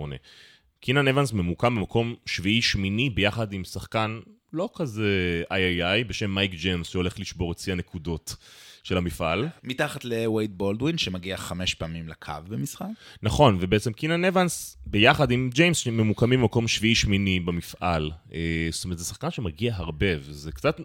קינן 0.79 1.07
אבנס 1.07 1.33
ממוקם 1.33 1.75
במקום 1.75 2.15
שביעי-שמיני 2.25 3.09
ביחד 3.09 3.53
עם 3.53 3.63
שחקן 3.63 4.19
לא 4.53 4.69
כזה 4.75 5.43
איי-איי-איי 5.51 6.03
בשם 6.03 6.35
מייק 6.35 6.51
ג'יימס 6.51 6.89
שהולך 6.89 7.19
לשבור 7.19 7.51
את 7.51 7.59
שיא 7.59 7.73
הנקודות. 7.73 8.35
של 8.83 8.97
המפעל. 8.97 9.47
מתחת 9.63 10.05
לווייד 10.05 10.57
בולדווין, 10.57 10.97
שמגיע 10.97 11.37
חמש 11.37 11.73
פעמים 11.73 12.09
לקו 12.09 12.33
במשחק. 12.47 12.85
נכון, 13.23 13.57
ובעצם 13.61 13.93
קינן 13.93 14.25
אבנס, 14.25 14.77
ביחד 14.85 15.31
עם 15.31 15.49
ג'יימס, 15.53 15.87
ממוקמים 15.87 16.41
במקום 16.41 16.67
שביעי-שמיני 16.67 17.39
במפעל. 17.39 18.11
אה, 18.33 18.67
זאת 18.71 18.83
אומרת, 18.83 18.97
זה 18.97 19.05
שחקן 19.05 19.31
שמגיע 19.31 19.73
הרבה, 19.75 20.07
וזה 20.19 20.51
קצת... 20.51 20.81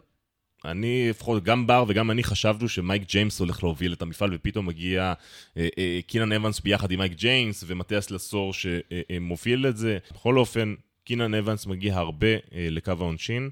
אני, 0.64 1.10
לפחות, 1.10 1.44
גם 1.44 1.66
בר 1.66 1.84
וגם 1.88 2.10
אני 2.10 2.24
חשבנו 2.24 2.68
שמייק 2.68 3.02
ג'יימס 3.08 3.40
הולך 3.40 3.62
להוביל 3.62 3.92
את 3.92 4.02
המפעל, 4.02 4.30
ופתאום 4.34 4.66
מגיע 4.66 5.12
אה, 5.56 5.68
אה, 5.78 6.00
קינן 6.06 6.32
אבנס 6.32 6.60
ביחד 6.60 6.90
עם 6.90 6.98
מייק 6.98 7.12
ג'יימס, 7.12 7.64
ומתיאס 7.66 8.10
לסור 8.10 8.52
שמוביל 8.52 9.66
את 9.66 9.76
זה. 9.76 9.98
בכל 10.14 10.38
אופן, 10.38 10.74
קינן 11.04 11.34
אבנס 11.34 11.66
מגיע 11.66 11.96
הרבה 11.96 12.28
לקו 12.52 12.92
העונשין, 12.98 13.50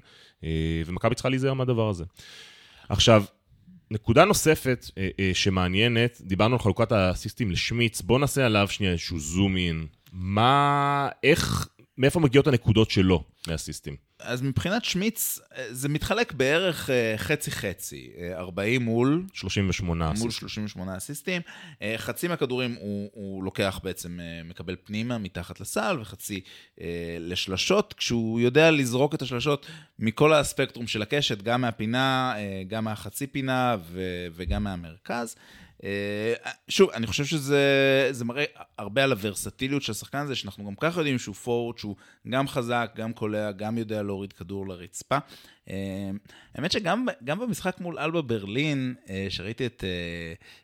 ומכבי 0.85 1.15
צריכה 1.15 1.29
להיזהר 1.29 1.53
מהדבר 1.53 1.89
הזה. 1.89 2.03
עכשיו, 2.89 3.23
נקודה 3.91 4.25
נוספת 4.25 4.85
אה, 4.97 5.09
אה, 5.19 5.31
שמעניינת, 5.33 6.21
דיברנו 6.21 6.55
על 6.55 6.59
חלוקת 6.59 6.91
האסיסטים 6.91 7.51
לשמיץ, 7.51 8.01
בואו 8.01 8.19
נעשה 8.19 8.45
עליו 8.45 8.67
שנייה 8.67 8.91
איזשהו 8.91 9.19
zoom 9.19 9.57
in. 9.57 9.87
מה, 10.13 11.09
איך, 11.23 11.67
מאיפה 11.97 12.19
מגיעות 12.19 12.47
הנקודות 12.47 12.91
שלו 12.91 13.23
מהאסיסטים? 13.47 13.95
אז 14.19 14.41
מבחינת 14.41 14.85
שמיץ, 14.85 15.39
אה, 15.57 15.65
זה 15.71 15.89
מתחלק 15.89 16.33
בערך 16.33 16.89
אה, 16.89 17.13
חצי-חצי, 17.17 18.11
40 18.33 18.81
אה, 18.81 18.85
מול... 18.85 19.23
38 19.33 20.11
מול 20.17 20.31
38 20.31 20.97
אסיסטים. 20.97 21.41
חצי 21.97 22.27
מהכדורים 22.27 22.75
הוא, 22.79 23.09
הוא 23.13 23.43
לוקח 23.43 23.79
בעצם, 23.83 24.19
מקבל 24.45 24.75
פנימה 24.83 25.17
מתחת 25.17 25.59
לסל, 25.59 25.97
וחצי 26.01 26.41
לשלשות, 27.19 27.93
כשהוא 27.93 28.39
יודע 28.39 28.71
לזרוק 28.71 29.15
את 29.15 29.21
השלשות 29.21 29.65
מכל 29.99 30.33
הספקטרום 30.33 30.87
של 30.87 31.01
הקשת, 31.01 31.41
גם 31.41 31.61
מהפינה, 31.61 32.35
גם 32.67 32.83
מהחצי 32.83 33.27
פינה 33.27 33.75
וגם 34.35 34.63
מהמרכז. 34.63 35.35
אה, 35.85 36.51
שוב, 36.69 36.89
אני 36.89 37.07
חושב 37.07 37.25
שזה 37.25 38.25
מראה 38.25 38.43
הרבה 38.77 39.03
על 39.03 39.11
הוורסטיליות 39.11 39.81
של 39.81 39.91
השחקן 39.91 40.17
הזה, 40.17 40.35
שאנחנו 40.35 40.65
גם 40.65 40.75
ככה 40.79 40.99
יודעים 40.99 41.19
שהוא 41.19 41.35
פורט, 41.35 41.77
שהוא 41.77 41.95
גם 42.29 42.47
חזק, 42.47 42.91
גם 42.95 43.13
קולע, 43.13 43.51
גם 43.51 43.77
יודע 43.77 44.03
להוריד 44.03 44.33
כדור 44.33 44.67
לרצפה. 44.67 45.17
אה, 45.69 45.75
האמת 46.55 46.71
שגם 46.71 47.05
במשחק 47.39 47.77
מול 47.79 47.99
אלבה 47.99 48.21
ברלין, 48.21 48.93
אה, 49.09 49.25
שראיתי 49.29 49.65
את, 49.65 49.83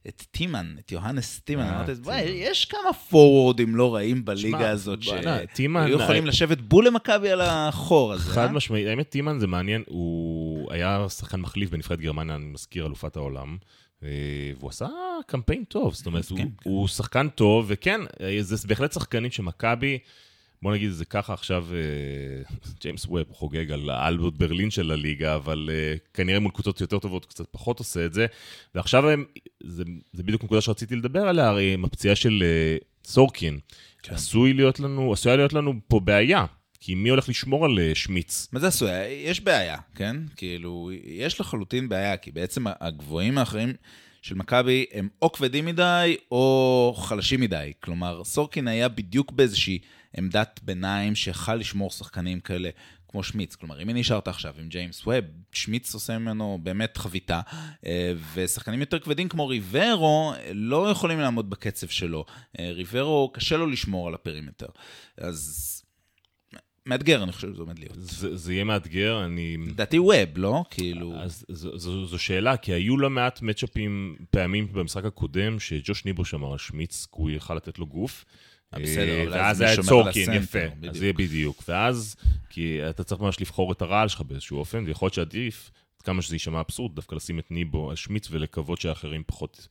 את 0.08 0.24
טימן, 0.32 0.76
את 0.80 0.92
יוהנס 0.92 1.40
טימן, 1.40 1.64
אמרתי, 1.64 1.92
וואי, 1.92 2.22
יש 2.22 2.66
כמה 2.66 2.94
פורוורדים 3.10 3.76
לא 3.76 3.96
רעים 3.96 4.26
בליגה 4.26 4.70
הזאת, 4.70 5.04
שהיו 5.04 5.88
יכולים 5.88 6.26
לשבת 6.26 6.62
בול 6.62 6.88
למכבי 6.88 7.30
על 7.30 7.42
החור 7.42 8.14
הזה. 8.14 8.30
חד 8.30 8.52
משמעית, 8.52 8.88
האמת, 8.88 9.10
טימן 9.10 9.40
זה 9.40 9.48
מעניין, 9.48 9.84
הוא 9.88 10.72
היה 10.72 11.06
שחקן 11.10 11.40
מחליף 11.40 11.70
בנבחרת 11.70 12.00
גרמניה, 12.00 12.36
אני 12.36 12.46
מזכיר, 12.46 12.86
אלופת 12.86 13.16
העולם. 13.16 13.58
אה, 14.04 14.10
והוא 14.58 14.70
עשה 14.70 14.88
קמפיין 15.28 15.64
טוב, 15.64 15.94
זאת 15.94 16.06
אומרת, 16.06 16.26
כן, 16.26 16.36
הוא, 16.36 16.40
כן. 16.40 16.70
הוא 16.70 16.88
שחקן 16.88 17.30
טוב, 17.30 17.66
וכן, 17.68 18.02
אה, 18.22 18.38
זה 18.42 18.68
בהחלט 18.68 18.94
שחקנית 18.94 19.34
שמכבי, 19.34 19.98
בוא 20.62 20.74
נגיד 20.74 20.90
את 20.90 20.96
זה 20.96 21.06
ככה, 21.06 21.34
עכשיו 21.34 21.66
אה, 21.74 22.56
ג'יימס 22.82 23.06
ווב 23.06 23.24
חוגג 23.32 23.72
על 23.72 23.90
האלבוט 23.90 24.34
ברלין 24.38 24.72
של 24.72 24.92
הליגה, 24.92 25.36
אבל 25.36 25.70
כנראה 26.14 26.40
מול 26.40 26.52
קבוצות 26.52 26.82
יותר 26.82 27.00
טובות 27.00 27.26
קצת 27.26 27.46
פחות 27.52 27.80
עושה 27.80 28.06
את 28.06 28.14
זה. 28.14 28.26
ועכשיו 28.76 29.10
הם, 29.10 29.26
זה, 29.64 29.84
זה 30.14 30.24
בדיוק 30.24 30.44
נקודה 30.44 30.62
שרציתי 30.62 30.96
לדבר 30.96 31.28
עליה, 31.28 31.48
הרי 31.50 31.74
עם 31.74 31.86
הפציעה 31.86 32.16
של 32.16 32.44
סורקין. 33.06 33.60
כן. 34.04 34.14
עשוי 34.14 34.54
להיות 34.54 34.80
לנו, 34.80 35.14
עשויה 35.14 35.36
להיות 35.36 35.54
לנו 35.54 35.74
פה 35.88 36.00
בעיה. 36.00 36.46
כי 36.84 36.96
מי 36.96 37.10
הולך 37.10 37.30
לשמור 37.30 37.66
על 37.66 37.80
אה, 37.80 37.96
שמיץ? 37.96 38.48
מה 38.52 38.60
זה 38.60 38.68
עשוי? 38.68 38.90
יש 39.08 39.42
בעיה, 39.42 39.78
כן? 39.96 40.18
כאילו, 40.36 40.90
יש 41.04 41.40
לחלוטין 41.40 41.90
בעיה, 41.90 42.18
כי 42.18 42.32
בעצם 42.32 42.66
הגבוהים 42.80 43.38
האחרים 43.38 43.74
של 44.22 44.36
מכבי 44.36 44.86
הם 44.94 45.10
או 45.22 45.32
כבדים 45.32 45.66
מדי 45.66 46.18
או 46.32 46.96
חלשים 46.98 47.42
מדי. 47.42 47.72
כלומר, 47.80 48.24
סורקין 48.24 48.68
היה 48.68 48.88
בדיוק 48.88 49.32
באיזושהי 49.32 49.80
עמדת 50.18 50.60
ביניים 50.64 51.16
שיכל 51.16 51.56
לשמור 51.56 51.90
שחקנים 51.90 52.40
כאלה 52.40 52.70
כמו 53.08 53.24
שמיץ. 53.24 53.56
כלומר, 53.56 53.82
אם 53.82 53.90
אני 53.90 54.00
נשארת 54.00 54.28
עכשיו 54.28 54.54
עם 54.60 54.70
ג'יימס 54.70 55.08
ווב, 55.08 55.26
שמיץ 55.52 55.94
עושה 55.94 56.18
ממנו 56.18 56.60
באמת 56.64 56.98
חביתה, 56.98 57.42
אה, 57.86 58.14
ושחקנים 58.34 58.80
יותר 58.80 59.00
כבדים 59.00 59.30
כמו 59.30 59.48
ריברו 59.48 60.34
לא 60.54 60.90
יכולים 60.90 61.20
לעמוד 61.20 61.50
בקצב 61.50 61.88
שלו. 61.88 62.26
אה, 62.60 62.72
ריברו, 62.72 63.32
קשה 63.34 63.58
לו 63.58 63.68
לשמור 63.68 64.08
על 64.08 64.14
ה 64.14 64.19
perimeter. 64.19 64.68
אז 65.18 65.81
מאתגר, 66.92 67.24
אני 67.24 67.32
חושב 67.32 67.54
שזה 67.54 67.62
עומד 67.62 67.80
להיות. 67.80 67.96
זה, 67.98 68.38
זה 68.38 68.54
יהיה 68.54 68.64
מאתגר, 68.64 69.26
אני... 69.26 69.58
לדעתי 69.58 70.00
ווב, 70.00 70.30
לא? 70.36 70.64
כאילו... 70.70 71.14
אז 71.16 71.46
זו, 71.50 71.78
זו, 71.78 72.06
זו 72.06 72.20
שאלה, 72.20 72.58
כי 72.58 72.74
היו 72.74 72.98
לא 72.98 73.10
מעט 73.10 73.42
מצ'אפים 73.42 74.16
פעמים 74.32 74.68
במשחק 74.74 75.06
הקודם, 75.06 75.60
שג'וש 75.60 76.06
ניבו 76.06 76.34
שמר 76.34 76.52
על 76.52 76.58
שמיץ, 76.58 77.06
כי 77.06 77.22
הוא 77.22 77.30
יכל 77.30 77.56
לתת 77.56 77.80
לו 77.80 77.86
גוף. 77.86 78.26
אה, 78.74 78.80
בסדר, 78.80 79.24
אבל 79.24 79.34
ואז 79.34 79.56
אז 79.58 79.62
היה 79.62 79.84
סורקין, 79.84 80.30
הסנטר, 80.30 80.44
יפה. 80.44 80.76
בדיוק. 80.76 80.94
אז 80.94 81.00
זה 81.00 81.06
יהיה 81.06 81.14
בדיוק. 81.14 81.64
ואז, 81.68 82.16
כי 82.50 82.80
אתה 82.90 83.04
צריך 83.04 83.22
ממש 83.22 83.42
לבחור 83.42 83.72
את 83.72 83.82
הרעל 83.82 84.08
שלך 84.08 84.22
באיזשהו 84.22 84.58
אופן, 84.58 84.84
ויכול 84.88 85.06
להיות 85.06 85.14
שעדיף, 85.14 85.72
עד 85.98 86.02
כמה 86.02 86.22
שזה 86.22 86.36
יישמע 86.36 86.62
אבסורד, 86.62 86.96
דווקא 86.96 87.16
לשים 87.16 87.40
את 87.40 87.52
ניבו 87.52 87.90
על 87.90 87.96
שמיץ 87.96 88.28
ולקוות 88.32 88.82
שאחרים 88.82 89.24
פחות 89.26 89.68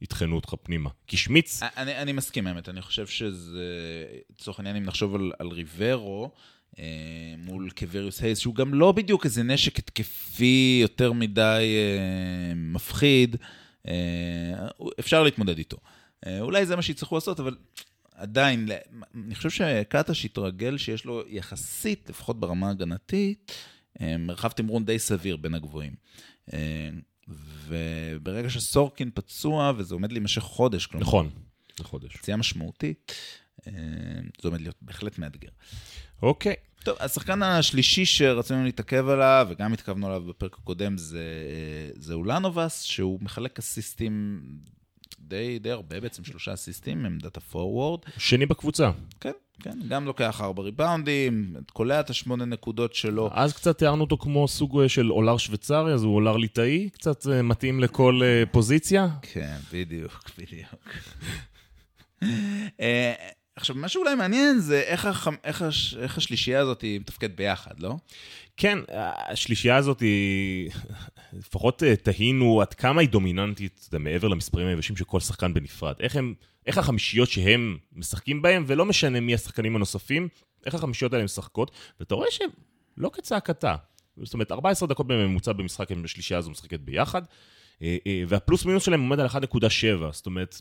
יטחנו 0.00 0.36
אותך 0.36 0.54
פנימה. 0.62 0.90
כי 1.06 1.16
שמיץ, 1.16 1.62
אני, 1.62 1.98
אני 1.98 2.12
מסכים, 2.12 2.46
האמת, 2.46 2.68
אני 2.68 2.82
חושב 2.82 3.06
שזה, 3.06 3.62
לצורך 4.30 4.58
העניין, 4.58 4.76
אם 4.76 4.82
נחשוב 4.82 5.14
על, 5.14 5.32
על 5.38 5.48
ריברו, 5.48 6.24
אה, 6.24 6.30
מול 7.38 7.70
קווריוס 7.70 8.22
הייס, 8.22 8.38
שהוא 8.38 8.54
גם 8.54 8.74
לא 8.74 8.92
בדיוק 8.92 9.24
איזה 9.24 9.42
נשק 9.42 9.78
התקפי 9.78 10.78
יותר 10.82 11.12
מדי 11.12 11.76
אה, 11.76 12.54
מפחיד, 12.54 13.36
אה, 13.88 14.68
אפשר 15.00 15.22
להתמודד 15.22 15.58
איתו. 15.58 15.76
אה, 16.26 16.40
אולי 16.40 16.66
זה 16.66 16.76
מה 16.76 16.82
שיצטרכו 16.82 17.14
לעשות, 17.14 17.40
אבל 17.40 17.56
עדיין, 18.14 18.68
אני 19.26 19.34
חושב 19.34 19.50
שקטש 19.50 20.24
התרגל 20.24 20.78
שיש 20.78 21.04
לו 21.04 21.22
יחסית, 21.28 22.10
לפחות 22.10 22.40
ברמה 22.40 22.68
ההגנתית, 22.68 23.52
אה, 24.00 24.16
מרחב 24.16 24.48
תמרון 24.48 24.84
די 24.84 24.98
סביר 24.98 25.36
בין 25.36 25.54
הגבוהים. 25.54 25.94
אה, 26.52 26.88
וברגע 27.66 28.50
שסורקין 28.50 29.10
פצוע, 29.14 29.72
וזה 29.76 29.94
עומד 29.94 30.12
להימשך 30.12 30.42
חודש, 30.42 30.86
כלומר, 30.86 31.06
נכון, 31.06 31.30
זה 31.78 31.84
חודש. 31.84 32.16
פציעה 32.16 32.36
משמעותית, 32.36 33.12
אה, 33.66 33.72
זה 34.42 34.48
עומד 34.48 34.60
להיות 34.60 34.76
בהחלט 34.82 35.18
מאתגר. 35.18 35.48
אוקיי. 36.22 36.54
טוב, 36.84 36.96
השחקן 37.00 37.42
השלישי 37.42 38.04
שרצינו 38.04 38.64
להתעכב 38.64 39.08
עליו, 39.08 39.46
וגם 39.50 39.72
התכוונו 39.72 40.06
עליו 40.06 40.20
בפרק 40.20 40.56
הקודם, 40.62 40.98
זה, 40.98 41.18
אה, 41.18 41.90
זה 41.96 42.14
אולנובס, 42.14 42.82
שהוא 42.82 43.18
מחלק 43.22 43.58
אסיסטים 43.58 44.42
די, 45.18 45.58
די 45.58 45.70
הרבה, 45.70 46.00
בעצם 46.00 46.24
שלושה 46.24 46.54
אסיסטים, 46.54 47.06
עמדת 47.06 47.36
הפורוורד. 47.36 48.00
שני 48.18 48.46
בקבוצה. 48.46 48.90
כן, 49.20 49.32
כן, 49.62 49.78
גם 49.88 50.04
לוקח 50.04 50.40
ארבע 50.40 50.62
ריבאונדים, 50.62 51.56
קולע 51.72 52.00
את 52.00 52.10
השמונה 52.10 52.44
נקודות 52.44 52.94
שלו. 52.94 53.30
אז 53.32 53.52
קצת 53.52 53.78
תיארנו 53.78 54.04
אותו 54.04 54.16
כמו 54.16 54.48
סוג 54.48 54.80
אה, 54.80 54.88
של 54.88 55.12
אולר 55.12 55.36
שוויצרי, 55.36 55.92
אז 55.92 56.02
הוא 56.02 56.14
אולר 56.14 56.36
ליטאי, 56.36 56.88
קצת 56.92 57.26
אה, 57.26 57.42
מתאים 57.42 57.80
לכל 57.80 58.20
פוזיציה. 58.50 59.08
כן, 59.22 59.56
בדיוק, 59.72 60.30
בדיוק. 60.38 60.88
עכשיו, 63.56 63.76
מה 63.76 63.88
שאולי 63.88 64.14
מעניין 64.14 64.58
זה 64.58 64.80
איך, 64.80 65.04
הח... 65.04 65.28
איך, 65.44 65.62
הש... 65.62 65.94
איך 65.94 66.18
השלישייה 66.18 66.60
הזאת 66.60 66.84
מתפקד 67.00 67.36
ביחד, 67.36 67.80
לא? 67.80 67.96
כן, 68.56 68.78
השלישייה 69.28 69.76
הזאת 69.76 70.00
היא... 70.00 70.70
לפחות 71.32 71.82
אה, 71.82 71.96
תהינו 71.96 72.60
עד 72.60 72.74
כמה 72.74 73.00
היא 73.00 73.08
דומיננטית, 73.08 73.88
יודע, 73.88 73.98
מעבר 73.98 74.28
למספרים 74.28 74.66
היבשים 74.66 74.96
של 74.96 75.04
כל 75.04 75.20
שחקן 75.20 75.54
בנפרד. 75.54 75.94
איך 76.00 76.16
הם... 76.16 76.34
איך 76.66 76.78
החמישיות 76.78 77.28
שהם 77.28 77.78
משחקים 77.92 78.42
בהם, 78.42 78.64
ולא 78.66 78.84
משנה 78.84 79.20
מי 79.20 79.34
השחקנים 79.34 79.76
הנוספים, 79.76 80.28
איך 80.66 80.74
החמישיות 80.74 81.12
האלה 81.12 81.24
משחקות, 81.24 81.70
ואתה 82.00 82.14
רואה 82.14 82.30
שהם 82.30 82.50
לא 82.96 83.10
כצעקתה. 83.12 83.76
זאת 84.22 84.34
אומרת, 84.34 84.52
14 84.52 84.88
דקות 84.88 85.06
בממוצע 85.06 85.52
במשחק 85.52 85.92
הם 85.92 86.02
בשלישייה 86.02 86.38
הזו 86.38 86.50
משחקת 86.50 86.80
ביחד, 86.80 87.22
אה, 87.82 87.96
אה, 88.06 88.22
והפלוס 88.28 88.64
מינוס 88.64 88.84
שלהם 88.84 89.00
עומד 89.00 89.20
על 89.20 89.26
1.7, 89.26 90.12
זאת 90.12 90.26
אומרת, 90.26 90.60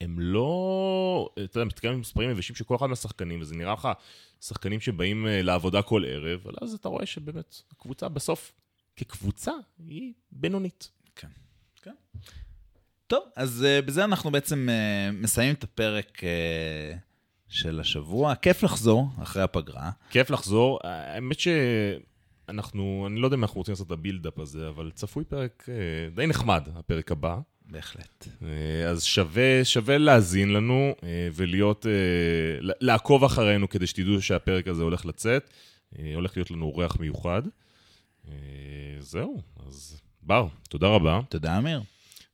הם 0.00 0.20
לא, 0.20 1.28
אתה 1.44 1.58
יודע, 1.58 1.64
מסתכלים 1.64 1.92
עם 1.92 2.00
מספרים 2.00 2.30
יבשים 2.30 2.56
של 2.56 2.64
כל 2.64 2.76
אחד 2.76 2.86
מהשחקנים, 2.86 3.40
וזה 3.40 3.54
נראה 3.54 3.72
לך 3.72 3.88
שחקנים 4.40 4.80
שבאים 4.80 5.26
אה, 5.26 5.42
לעבודה 5.42 5.82
כל 5.82 6.04
ערב, 6.06 6.40
אבל 6.44 6.54
אז 6.60 6.74
אתה 6.74 6.88
רואה 6.88 7.06
שבאמת, 7.06 7.62
הקבוצה 7.72 8.08
בסוף, 8.08 8.52
כקבוצה, 8.96 9.52
היא 9.78 10.12
בינונית. 10.32 10.90
כן. 11.16 11.28
כן. 11.82 11.94
טוב, 13.06 13.24
אז 13.36 13.66
uh, 13.66 13.86
בזה 13.86 14.04
אנחנו 14.04 14.30
בעצם 14.30 14.68
uh, 14.68 15.12
מסיימים 15.12 15.54
את 15.54 15.64
הפרק 15.64 16.18
uh, 16.18 16.98
של 17.48 17.80
השבוע. 17.80 18.34
כיף 18.34 18.62
לחזור 18.62 19.08
אחרי 19.22 19.42
הפגרה. 19.42 19.90
כיף 20.10 20.30
לחזור, 20.30 20.78
האמת 20.84 21.36
שאנחנו, 21.40 23.04
אני 23.06 23.20
לא 23.20 23.26
יודע 23.26 23.36
אם 23.36 23.42
אנחנו 23.42 23.58
רוצים 23.58 23.72
לעשות 23.72 23.86
את 23.86 23.92
הבילדאפ 23.92 24.38
הזה, 24.38 24.68
אבל 24.68 24.90
צפוי 24.94 25.24
פרק 25.24 25.68
די 26.14 26.26
נחמד, 26.26 26.68
הפרק 26.74 27.12
הבא. 27.12 27.38
בהחלט. 27.68 28.28
אה, 28.42 28.88
אז 28.90 29.04
שווה, 29.04 29.64
שווה 29.64 29.98
להאזין 29.98 30.52
לנו 30.52 30.94
אה, 31.02 31.28
ולהיות, 31.34 31.86
אה, 31.86 31.92
לעקוב 32.60 33.24
אחרינו 33.24 33.68
כדי 33.68 33.86
שתדעו 33.86 34.22
שהפרק 34.22 34.68
הזה 34.68 34.82
הולך 34.82 35.06
לצאת. 35.06 35.50
הולך 36.14 36.36
להיות 36.36 36.50
לנו 36.50 36.64
אורח 36.64 36.96
מיוחד. 37.00 37.42
זהו, 38.98 39.42
אז 39.66 40.00
בר, 40.22 40.46
תודה 40.68 40.86
רבה. 40.86 41.20
תודה, 41.28 41.58
אמיר. 41.58 41.82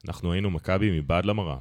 אנחנו 0.08 0.32
היינו 0.32 0.50
מכבי 0.50 1.00
מבעד 1.00 1.24
למראה. 1.24 1.56